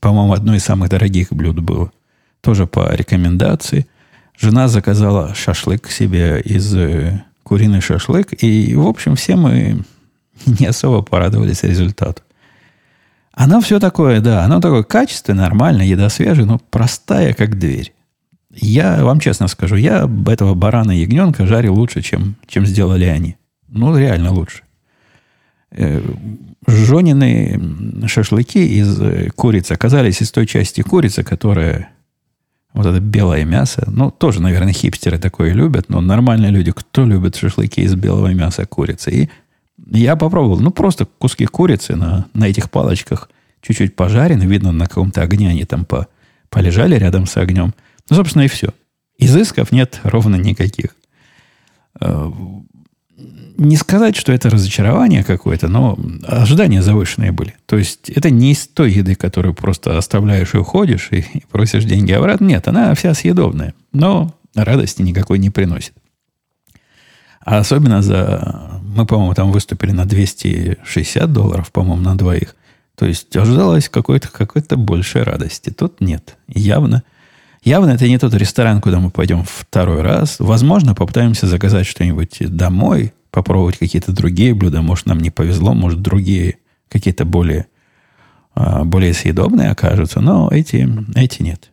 [0.00, 1.92] по-моему, одно из самых дорогих блюд было.
[2.40, 3.86] Тоже по рекомендации.
[4.38, 8.42] Жена заказала шашлык себе из э, куриный шашлык.
[8.42, 9.82] И, в общем, все мы
[10.46, 12.22] не особо порадовались результату.
[13.32, 17.92] Оно все такое, да, оно такое качественное, нормальное, еда свежая, но простая, как дверь.
[18.52, 23.36] Я вам честно скажу, я этого барана ягненка жарил лучше, чем, чем сделали они.
[23.68, 24.62] Ну, реально лучше.
[25.70, 26.02] Э,
[26.66, 31.90] Жонины шашлыки из э, курицы оказались из той части курицы, которая
[32.72, 33.84] вот это белое мясо.
[33.86, 38.66] Ну, тоже, наверное, хипстеры такое любят, но нормальные люди, кто любит шашлыки из белого мяса
[38.66, 39.10] курицы?
[39.12, 39.30] И
[39.92, 43.30] я попробовал, ну, просто куски курицы на, на этих палочках
[43.62, 44.42] чуть-чуть пожарены.
[44.42, 46.08] Видно, на каком-то огне они там по,
[46.48, 47.74] полежали рядом с огнем–
[48.10, 48.70] ну, собственно, и все.
[49.18, 50.96] Изысков нет ровно никаких.
[52.00, 52.30] Э,
[53.60, 57.54] не сказать, что это разочарование какое-то, но ожидания завышенные были.
[57.66, 62.12] То есть это не из той еды, которую просто оставляешь и уходишь, и, просишь деньги
[62.12, 62.46] обратно.
[62.46, 65.92] Нет, она вся съедобная, но радости никакой не приносит.
[67.44, 68.80] А особенно за...
[68.82, 72.56] Мы, по-моему, там выступили на 260 долларов, по-моему, на двоих.
[72.96, 75.70] То есть ожидалось какой-то какой большей радости.
[75.70, 76.36] Тут нет.
[76.48, 77.02] Явно
[77.62, 80.36] Явно это не тот ресторан, куда мы пойдем второй раз.
[80.38, 84.80] Возможно, попытаемся заказать что-нибудь домой, попробовать какие-то другие блюда.
[84.80, 86.56] Может, нам не повезло, может, другие
[86.88, 87.66] какие-то более,
[88.54, 90.20] а, более съедобные окажутся.
[90.20, 91.70] Но эти, эти нет.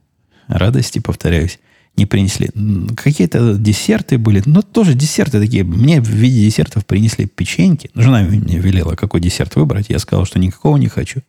[0.48, 1.60] Радости, повторяюсь,
[1.96, 2.50] не принесли.
[2.96, 4.44] Какие-то десерты были.
[4.46, 5.64] Но тоже десерты такие.
[5.64, 7.90] Мне в виде десертов принесли печеньки.
[7.96, 9.90] Жена мне велела, какой десерт выбрать.
[9.90, 11.22] Я сказал, что никакого не хочу.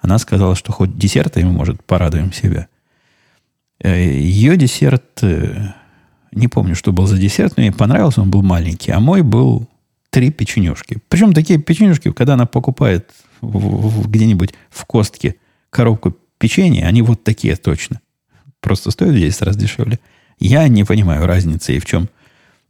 [0.00, 2.68] Она сказала, что хоть десертами, может, порадуем себя.
[3.84, 5.72] Ее десерт, э,
[6.30, 8.92] не помню, что был за десерт, но мне понравился, он был маленький.
[8.92, 9.68] А мой был
[10.10, 10.98] три печенюшки.
[11.08, 13.10] Причем такие печенюшки, когда она покупает
[13.40, 15.36] где-нибудь в костке
[15.70, 18.00] коробку печенья, они вот такие точно.
[18.60, 19.98] Просто стоят в 10 раз дешевле.
[20.38, 22.08] Я не понимаю разницы и в чем,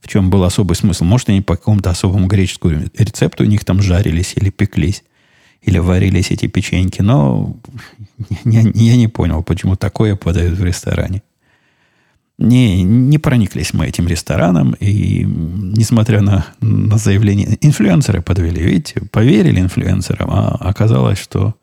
[0.00, 1.04] в чем был особый смысл.
[1.04, 5.04] Может, они по какому-то особому греческому рецепту у них там жарились или пеклись
[5.62, 7.02] или варились эти печеньки.
[7.02, 7.56] Но
[8.44, 11.22] я, я не понял, почему такое подают в ресторане.
[12.38, 19.60] Не, не прониклись мы этим рестораном, и несмотря на, на заявление, инфлюенсеры подвели, видите, поверили
[19.60, 21.54] инфлюенсерам, а оказалось, что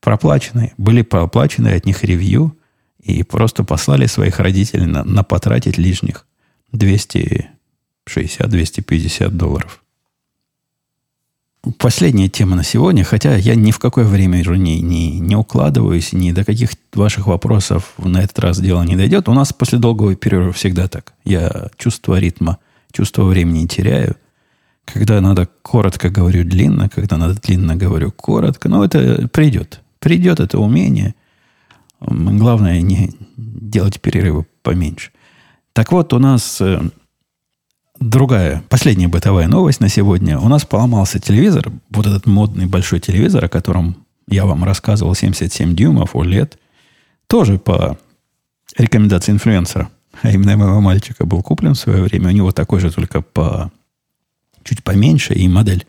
[0.00, 2.56] проплаченные, были проплачены от них ревью,
[3.02, 6.24] и просто послали своих родителей на, на потратить лишних
[6.72, 9.81] 260-250 долларов.
[11.78, 16.12] Последняя тема на сегодня, хотя я ни в какое время уже не, не, не укладываюсь,
[16.12, 19.28] ни до каких ваших вопросов на этот раз дело не дойдет.
[19.28, 21.14] У нас после долгого перерыва всегда так.
[21.24, 22.58] Я чувство ритма,
[22.90, 24.16] чувство времени теряю.
[24.84, 28.68] Когда надо коротко говорю длинно, когда надо длинно говорю коротко.
[28.68, 29.82] Но это придет.
[30.00, 31.14] Придет это умение.
[32.00, 35.12] Главное не делать перерывы поменьше.
[35.74, 36.82] Так вот, у нас э,
[38.02, 40.38] другая, последняя бытовая новость на сегодня.
[40.38, 43.96] У нас поломался телевизор, вот этот модный большой телевизор, о котором
[44.28, 46.54] я вам рассказывал, 77 дюймов, OLED,
[47.26, 47.98] тоже по
[48.76, 49.90] рекомендации инфлюенсера,
[50.22, 52.28] а именно моего мальчика был куплен в свое время.
[52.28, 53.70] У него такой же, только по
[54.64, 55.86] чуть поменьше, и модель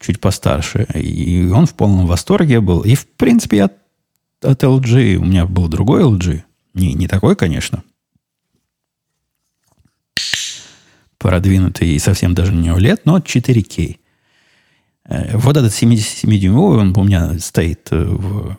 [0.00, 0.86] чуть постарше.
[0.94, 2.80] И он в полном восторге был.
[2.80, 3.72] И, в принципе, от,
[4.42, 6.42] от LG у меня был другой LG.
[6.74, 7.82] Не, не такой, конечно.
[11.24, 13.96] Продвинутый и совсем даже не OLED, но 4K.
[15.06, 18.58] Э, вот этот 77-дюймовый, он у меня стоит э, в,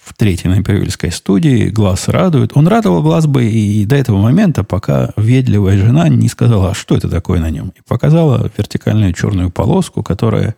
[0.00, 2.56] в третьей напервильской студии, глаз радует.
[2.56, 6.96] Он радовал глаз бы и до этого момента, пока ведливая жена не сказала, а что
[6.96, 7.72] это такое на нем.
[7.76, 10.56] И показала вертикальную черную полоску, которая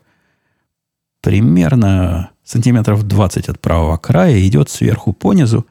[1.20, 5.66] примерно сантиметров 20 от правого края идет сверху понизу.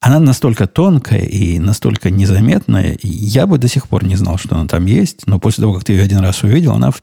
[0.00, 4.66] Она настолько тонкая и настолько незаметная, я бы до сих пор не знал, что она
[4.66, 7.02] там есть, но после того, как ты ее один раз увидел, она в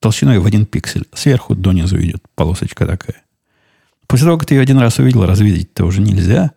[0.00, 1.06] толщиной в один пиксель.
[1.14, 3.22] Сверху донизу идет полосочка такая.
[4.08, 6.50] После того, как ты ее один раз увидел, развидеть-то уже нельзя.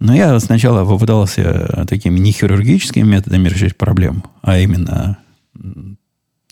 [0.00, 5.18] Но я сначала попытался такими нехирургическими методами решить проблему, а именно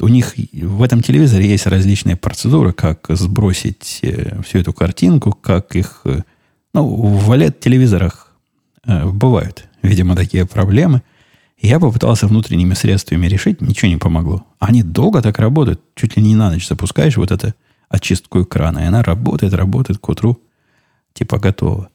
[0.01, 5.75] у них в этом телевизоре есть различные процедуры, как сбросить э, всю эту картинку, как
[5.75, 6.03] их...
[6.05, 6.23] Э,
[6.75, 8.26] ну, в OLED-телевизорах
[8.87, 11.03] бывают, видимо, такие проблемы–
[11.59, 14.47] я попытался внутренними средствами решить, ничего не помогло.
[14.59, 17.55] Они долго так работают, чуть ли не на ночь запускаешь вот эту
[17.89, 20.43] очистку экрана, и она работает, работает к утру,
[21.15, 21.89] типа готова.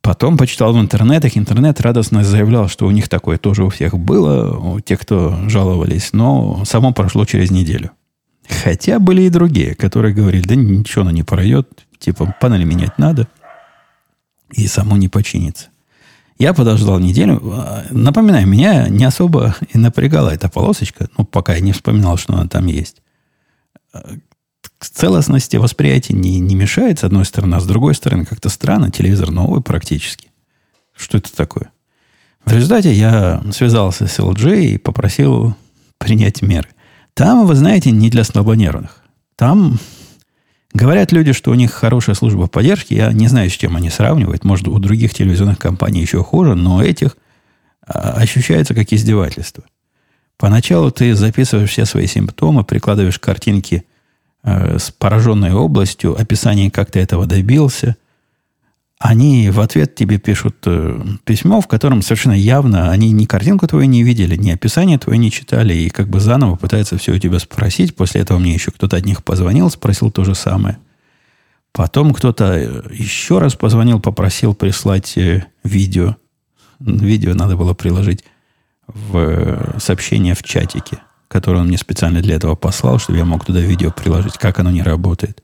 [0.00, 4.56] Потом почитал в интернетах, интернет радостно заявлял, что у них такое тоже у всех было,
[4.56, 7.90] у тех, кто жаловались, но само прошло через неделю.
[8.48, 13.26] Хотя были и другие, которые говорили, да ничего оно не пройдет, типа панель менять надо,
[14.52, 15.68] и само не починится.
[16.38, 17.42] Я подождал неделю.
[17.90, 22.46] Напоминаю, меня не особо и напрягала эта полосочка, ну, пока я не вспоминал, что она
[22.46, 23.02] там есть.
[23.92, 28.92] К целостности восприятия не, не мешает, с одной стороны, а с другой стороны, как-то странно,
[28.92, 30.28] телевизор новый практически.
[30.96, 31.70] Что это такое?
[32.44, 35.56] В результате я связался с LG и попросил
[35.98, 36.68] принять меры.
[37.14, 39.02] Там, вы знаете, не для слабонервных.
[39.34, 39.80] Там
[40.74, 42.94] Говорят люди, что у них хорошая служба поддержки.
[42.94, 44.44] Я не знаю, с чем они сравнивают.
[44.44, 47.16] Может, у других телевизионных компаний еще хуже, но у этих
[47.86, 49.64] а, ощущается как издевательство.
[50.36, 53.84] Поначалу ты записываешь все свои симптомы, прикладываешь картинки
[54.44, 57.96] э, с пораженной областью, описание, как ты этого добился–
[58.98, 63.86] они в ответ тебе пишут э, письмо, в котором совершенно явно они ни картинку твою
[63.86, 67.38] не видели, ни описание твое не читали, и как бы заново пытаются все у тебя
[67.38, 67.94] спросить.
[67.94, 70.78] После этого мне еще кто-то от них позвонил, спросил то же самое.
[71.72, 76.16] Потом кто-то э, еще раз позвонил, попросил прислать э, видео.
[76.80, 78.24] Видео надо было приложить
[78.88, 83.60] в сообщение в чатике, которое он мне специально для этого послал, чтобы я мог туда
[83.60, 85.42] видео приложить, как оно не работает.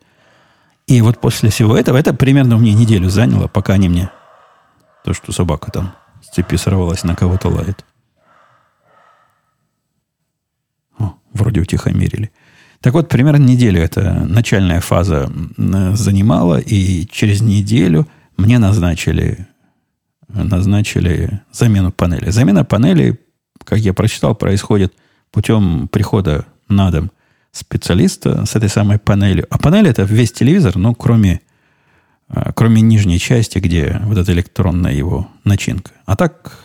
[0.87, 4.11] И вот после всего этого, это примерно меня неделю заняло, пока они мне...
[5.05, 7.85] То, что собака там с цепи сорвалась, на кого-то лает.
[10.99, 12.33] О, вроде утихомирили.
[12.81, 18.09] Так вот, примерно неделю эта начальная фаза занимала, и через неделю
[18.39, 19.47] мне назначили,
[20.29, 22.31] назначили замену панели.
[22.31, 23.21] Замена панели,
[23.63, 24.95] как я прочитал, происходит
[25.31, 27.11] путем прихода на дом–
[27.55, 29.47] специалиста с этой самой панелью.
[29.49, 31.41] А панель это весь телевизор, ну, кроме,
[32.29, 35.93] а, кроме нижней части, где вот эта электронная его начинка.
[36.05, 36.59] А так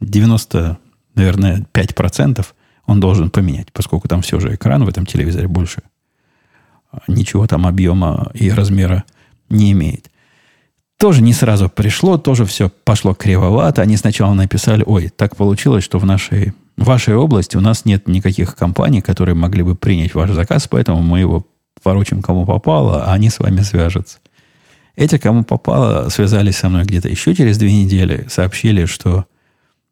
[0.00, 0.78] 90,
[1.14, 2.44] наверное, 5%
[2.86, 5.82] он должен поменять, поскольку там все же экран в этом телевизоре больше
[7.08, 9.04] ничего там объема и размера
[9.48, 10.10] не имеет.
[10.98, 13.82] Тоже не сразу пришло, тоже все пошло кривовато.
[13.82, 18.08] Они сначала написали, ой, так получилось, что в нашей в вашей области у нас нет
[18.08, 21.46] никаких компаний, которые могли бы принять ваш заказ, поэтому мы его
[21.82, 24.18] поручим кому попало, а они с вами свяжутся.
[24.94, 29.26] Эти, кому попало, связались со мной где-то еще через две недели, сообщили, что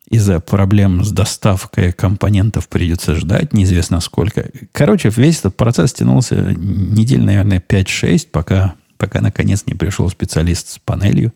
[0.08, 4.50] из-за проблем с доставкой компонентов придется ждать неизвестно сколько.
[4.72, 10.78] Короче, весь этот процесс тянулся недель, наверное, 5-6, пока, пока наконец не пришел специалист с
[10.78, 11.32] панелью.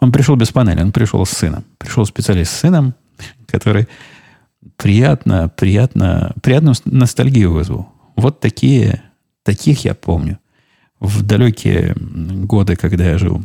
[0.00, 1.64] Он пришел без панели, он пришел с сыном.
[1.78, 2.94] Пришел специалист с сыном,
[3.46, 3.86] который
[4.82, 7.88] приятно, приятно, приятную ностальгию вызвал.
[8.16, 9.02] Вот такие,
[9.44, 10.38] таких я помню.
[10.98, 13.44] В далекие годы, когда я жил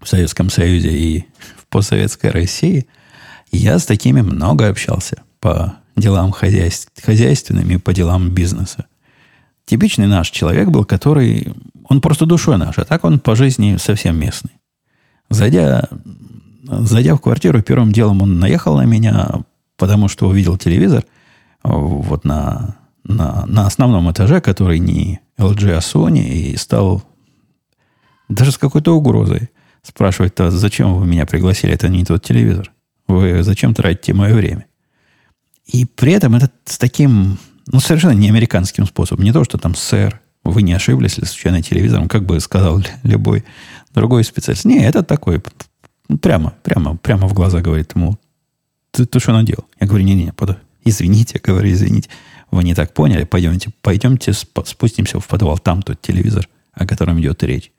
[0.00, 1.24] в Советском Союзе и
[1.58, 2.86] в постсоветской России,
[3.50, 8.86] я с такими много общался по делам хозяйств, хозяйственным и по делам бизнеса.
[9.64, 11.54] Типичный наш человек был, который...
[11.88, 14.52] Он просто душой наш, а так он по жизни совсем местный.
[15.28, 15.88] Зайдя,
[16.64, 19.42] зайдя в квартиру, первым делом он наехал на меня,
[19.76, 21.04] потому что увидел телевизор
[21.64, 27.02] э, вот на, на, на основном этаже, который не LG, а Sony, и стал
[28.28, 29.50] даже с какой-то угрозой
[29.82, 32.72] спрашивать, а зачем вы меня пригласили, это не тот телевизор.
[33.06, 34.66] Вы зачем тратите мое время?
[35.64, 39.24] И при этом это с таким, ну, совершенно не американским способом.
[39.24, 43.44] Не то, что там, сэр, вы не ошиблись ли случайно телевизором, как бы сказал любой
[43.94, 44.64] другой специалист.
[44.64, 45.42] Не, это такой,
[46.20, 48.18] прямо, прямо, прямо в глаза говорит ему,
[48.90, 49.66] ты, ты что наделал?
[49.80, 50.32] Я говорю, не-не,
[50.84, 52.08] Извините, говорю, извините.
[52.50, 53.24] Вы не так поняли.
[53.24, 55.58] Пойдемте, пойдемте спустимся в подвал.
[55.58, 57.72] Там тот телевизор, о котором идет речь.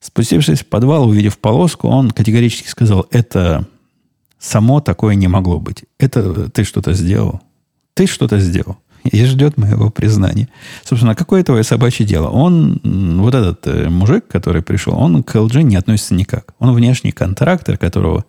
[0.00, 3.66] Спустившись в подвал, увидев полоску, он категорически сказал, это
[4.38, 5.84] само такое не могло быть.
[5.98, 7.40] Это ты что-то сделал.
[7.94, 8.76] Ты что-то сделал.
[9.04, 10.48] И ждет моего признания.
[10.82, 12.28] Собственно, какое твое собачье дело?
[12.28, 12.80] Он,
[13.20, 16.54] вот этот э, мужик, который пришел, он к LG не относится никак.
[16.58, 18.24] Он внешний контрактор, которого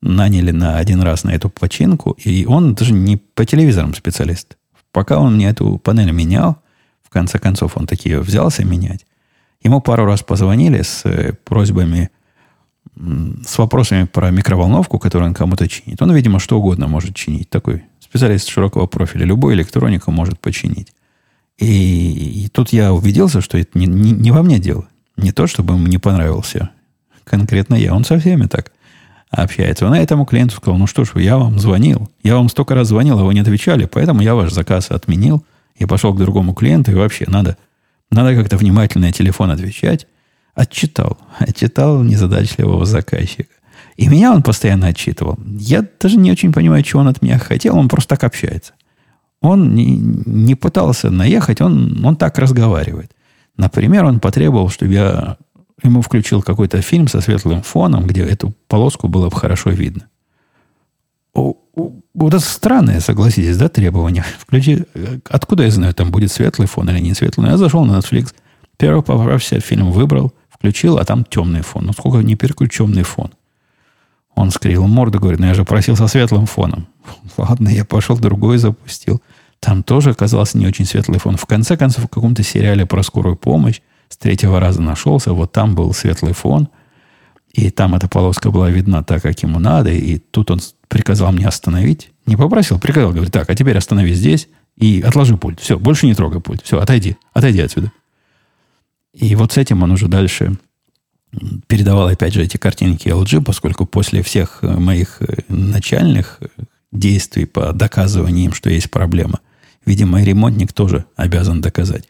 [0.00, 4.56] наняли на один раз на эту починку, и он даже не по телевизорам специалист.
[4.92, 6.58] Пока он мне эту панель менял,
[7.02, 9.06] в конце концов он такие взялся менять,
[9.62, 12.10] ему пару раз позвонили с э, просьбами,
[12.96, 16.02] с вопросами про микроволновку, которую он кому-то чинит.
[16.02, 17.48] Он, видимо, что угодно может чинить.
[17.48, 19.24] Такой специалист широкого профиля.
[19.24, 20.92] Любую электронику может починить.
[21.58, 24.88] И, и тут я убедился, что это не, не, не во мне дело.
[25.16, 26.70] Не то, чтобы ему не понравился
[27.24, 27.94] конкретно я.
[27.94, 28.72] Он со всеми так
[29.30, 29.86] общается.
[29.86, 32.10] Он этому клиенту сказал, ну что ж, я вам звонил.
[32.22, 35.44] Я вам столько раз звонил, а вы не отвечали, поэтому я ваш заказ отменил
[35.76, 36.92] и пошел к другому клиенту.
[36.92, 37.56] И вообще надо,
[38.10, 40.06] надо как-то внимательно на телефон отвечать.
[40.54, 41.18] Отчитал.
[41.38, 43.52] Отчитал незадачливого заказчика.
[43.96, 45.38] И меня он постоянно отчитывал.
[45.44, 47.76] Я даже не очень понимаю, чего он от меня хотел.
[47.76, 48.72] Он просто так общается.
[49.40, 53.12] Он не, не пытался наехать, он, он так разговаривает.
[53.56, 55.36] Например, он потребовал, чтобы я
[55.82, 60.08] ему включил какой-то фильм со светлым фоном, где эту полоску было бы хорошо видно.
[61.34, 61.54] О,
[62.14, 64.24] вот это странное, согласитесь, да, требование.
[64.38, 64.84] Включи,
[65.28, 67.48] откуда я знаю, там будет светлый фон или не светлый.
[67.48, 68.34] Я зашел на Netflix,
[68.76, 71.86] первый попавшийся фильм выбрал, включил, а там темный фон.
[71.86, 73.30] Ну, сколько не переключу темный фон.
[74.34, 76.86] Он скривил морду, говорит, ну я же просил со светлым фоном.
[77.36, 79.22] Ладно, я пошел другой запустил.
[79.60, 81.36] Там тоже оказался не очень светлый фон.
[81.36, 85.74] В конце концов, в каком-то сериале про скорую помощь с третьего раза нашелся, вот там
[85.74, 86.68] был светлый фон,
[87.52, 91.46] и там эта полоска была видна так, как ему надо, и тут он приказал мне
[91.46, 92.10] остановить.
[92.26, 95.60] Не попросил, приказал, говорит, так, а теперь останови здесь и отложи пульт.
[95.60, 96.62] Все, больше не трогай пульт.
[96.62, 97.90] Все, отойди, отойди отсюда.
[99.12, 100.56] И вот с этим он уже дальше
[101.66, 106.40] передавал, опять же, эти картинки LG, поскольку после всех моих э, начальных
[106.92, 109.40] действий по доказыванию им, что есть проблема,
[109.84, 112.08] видимо, ремонтник тоже обязан доказать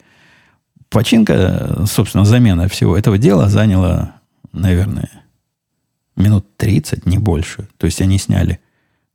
[0.91, 4.17] починка, собственно, замена всего этого дела заняла,
[4.53, 5.11] наверное,
[6.17, 7.69] минут 30, не больше.
[7.79, 8.61] То есть они сняли,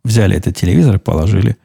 [0.04, 1.58] взяли этот телевизор, положили,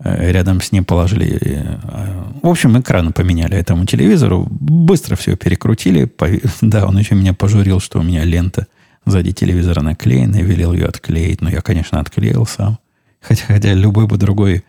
[0.00, 1.38] э, рядом с ним положили...
[1.40, 6.10] Э, в общем, экран поменяли этому телевизору, быстро все перекрутили.
[6.60, 8.66] Да, он еще меня пожурил, что у меня лента
[9.04, 11.40] сзади телевизора наклеена, и велел ее отклеить.
[11.40, 12.78] Но я, конечно, отклеил сам.
[13.20, 14.64] Хотя, хотя любой бы другой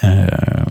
[0.00, 0.66] э,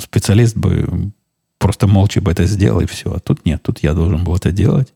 [0.00, 1.12] специалист бы
[1.58, 3.12] просто молча бы это сделал, и все.
[3.12, 4.94] А тут нет, тут я должен был это делать,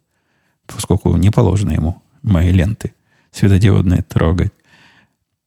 [0.66, 2.94] поскольку не положено ему мои ленты
[3.32, 4.52] светодиодные трогать.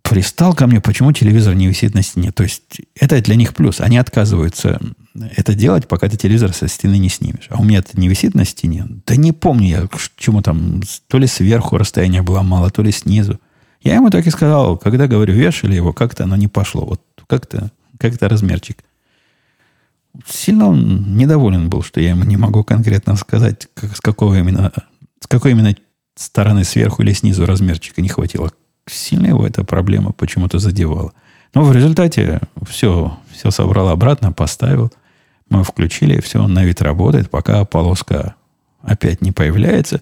[0.03, 2.31] Пристал ко мне, почему телевизор не висит на стене.
[2.31, 3.81] То есть это для них плюс.
[3.81, 4.79] Они отказываются
[5.35, 7.47] это делать, пока ты телевизор со стены не снимешь.
[7.49, 8.85] А у меня это не висит на стене.
[9.07, 13.39] Да не помню я, чему там, то ли сверху расстояние было мало, то ли снизу.
[13.81, 16.85] Я ему так и сказал, когда, говорю, вешали его, как-то оно не пошло.
[16.85, 18.83] Вот как-то как размерчик
[20.25, 24.71] сильно он недоволен был, что я ему не могу конкретно сказать, как, с, какого именно,
[25.19, 25.75] с какой именно
[26.15, 28.51] стороны сверху или снизу размерчика не хватило.
[28.87, 31.13] Сильно его эта проблема почему-то задевала.
[31.53, 34.91] Но в результате все, все собрал обратно, поставил.
[35.49, 38.35] Мы включили, все на вид работает, пока полоска
[38.81, 40.01] опять не появляется.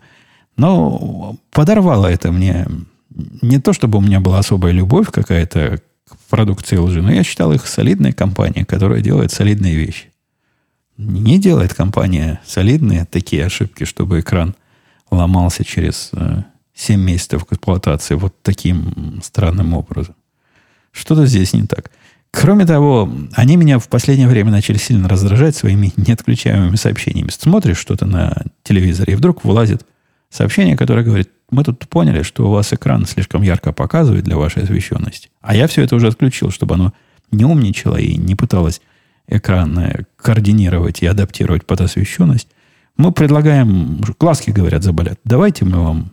[0.58, 2.68] Но подорвало это мне.
[3.42, 5.80] Не то, чтобы у меня была особая любовь какая-то
[6.30, 10.12] продукции LG, но я считал их солидной компанией, которая делает солидные вещи.
[10.98, 14.56] Не делает компания солидные такие ошибки, чтобы экран
[15.10, 16.12] ломался через
[16.76, 20.16] 7 э, месяцев эксплуатации вот таким странным образом.
[20.92, 21.92] Что-то здесь не так.
[22.32, 27.30] Кроме того, они меня в последнее время начали сильно раздражать своими неотключаемыми сообщениями.
[27.30, 29.86] Смотришь что-то на телевизоре, и вдруг вылазит
[30.30, 34.64] сообщение, которое говорит, мы тут поняли, что у вас экран слишком ярко показывает для вашей
[34.64, 35.30] освещенности.
[35.42, 36.94] А я все это уже отключил, чтобы оно
[37.32, 38.82] не умничало и не пыталось
[39.28, 42.50] экран координировать и адаптировать под освещенность.
[42.98, 45.20] Мы предлагаем, глазки, говорят, заболят.
[45.24, 46.12] Давайте мы вам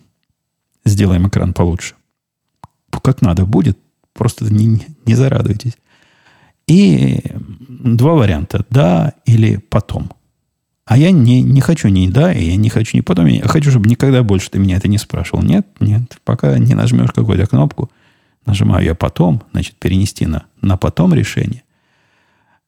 [0.84, 1.95] сделаем экран получше.
[3.03, 3.78] Как надо будет,
[4.12, 5.76] просто не, не зарадуйтесь.
[6.66, 7.20] И
[7.68, 8.64] два варианта.
[8.70, 10.11] Да или потом.
[10.91, 13.26] А я не, не хочу ни да, и я не хочу ни потом.
[13.26, 15.41] Я хочу, чтобы никогда больше ты меня это не спрашивал.
[15.45, 16.18] Нет, нет.
[16.24, 17.93] Пока не нажмешь какую-то кнопку,
[18.45, 21.62] нажимаю я потом, значит, перенести на, на потом решение.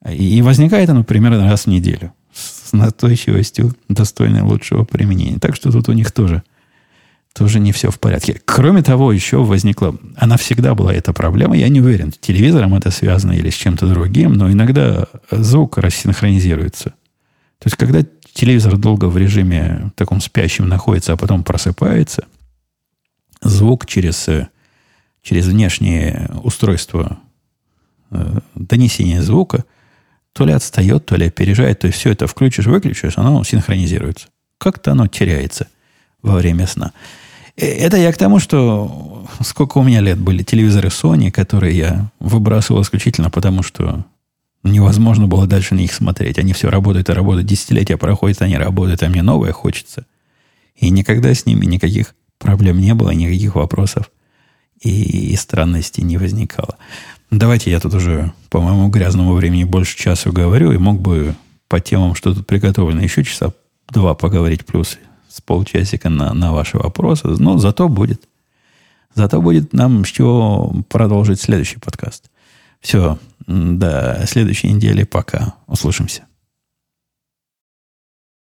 [0.08, 2.12] И возникает оно примерно раз в неделю.
[2.32, 5.40] С настойчивостью, достойной лучшего применения.
[5.40, 6.44] Так что тут у них тоже
[7.34, 8.40] тоже не все в порядке.
[8.44, 9.96] Кроме того, еще возникла...
[10.16, 11.56] Она всегда была эта проблема.
[11.56, 16.94] Я не уверен, с телевизором это связано или с чем-то другим, но иногда звук рассинхронизируется.
[17.62, 18.02] То есть, когда
[18.32, 22.24] телевизор долго в режиме таком спящем находится, а потом просыпается,
[23.40, 24.28] звук через,
[25.22, 27.18] через внешнее устройство
[28.10, 29.64] э, донесения звука
[30.32, 31.78] то ли отстает, то ли опережает.
[31.78, 34.26] То есть, все это включишь, выключишь, оно синхронизируется.
[34.58, 35.68] Как-то оно теряется
[36.20, 36.90] во время сна.
[37.56, 42.10] Э, это я к тому, что сколько у меня лет были телевизоры Sony, которые я
[42.18, 44.04] выбрасывал исключительно потому, что
[44.62, 46.38] невозможно было дальше на них смотреть.
[46.38, 47.46] Они все работают и работают.
[47.46, 50.06] Десятилетия проходят, они работают, а мне новое хочется.
[50.76, 54.10] И никогда с ними никаких проблем не было, никаких вопросов
[54.80, 56.76] и, и странностей не возникало.
[57.30, 61.34] Давайте я тут уже, по моему грязному времени, больше часа говорю и мог бы
[61.68, 63.52] по темам, что тут приготовлено, еще часа
[63.88, 64.98] два поговорить плюс
[65.28, 67.28] с полчасика на, на ваши вопросы.
[67.28, 68.22] Но зато будет.
[69.14, 72.30] Зато будет нам с чего продолжить следующий подкаст.
[72.80, 75.04] Все, до следующей недели.
[75.04, 75.54] Пока.
[75.66, 76.24] Услышимся.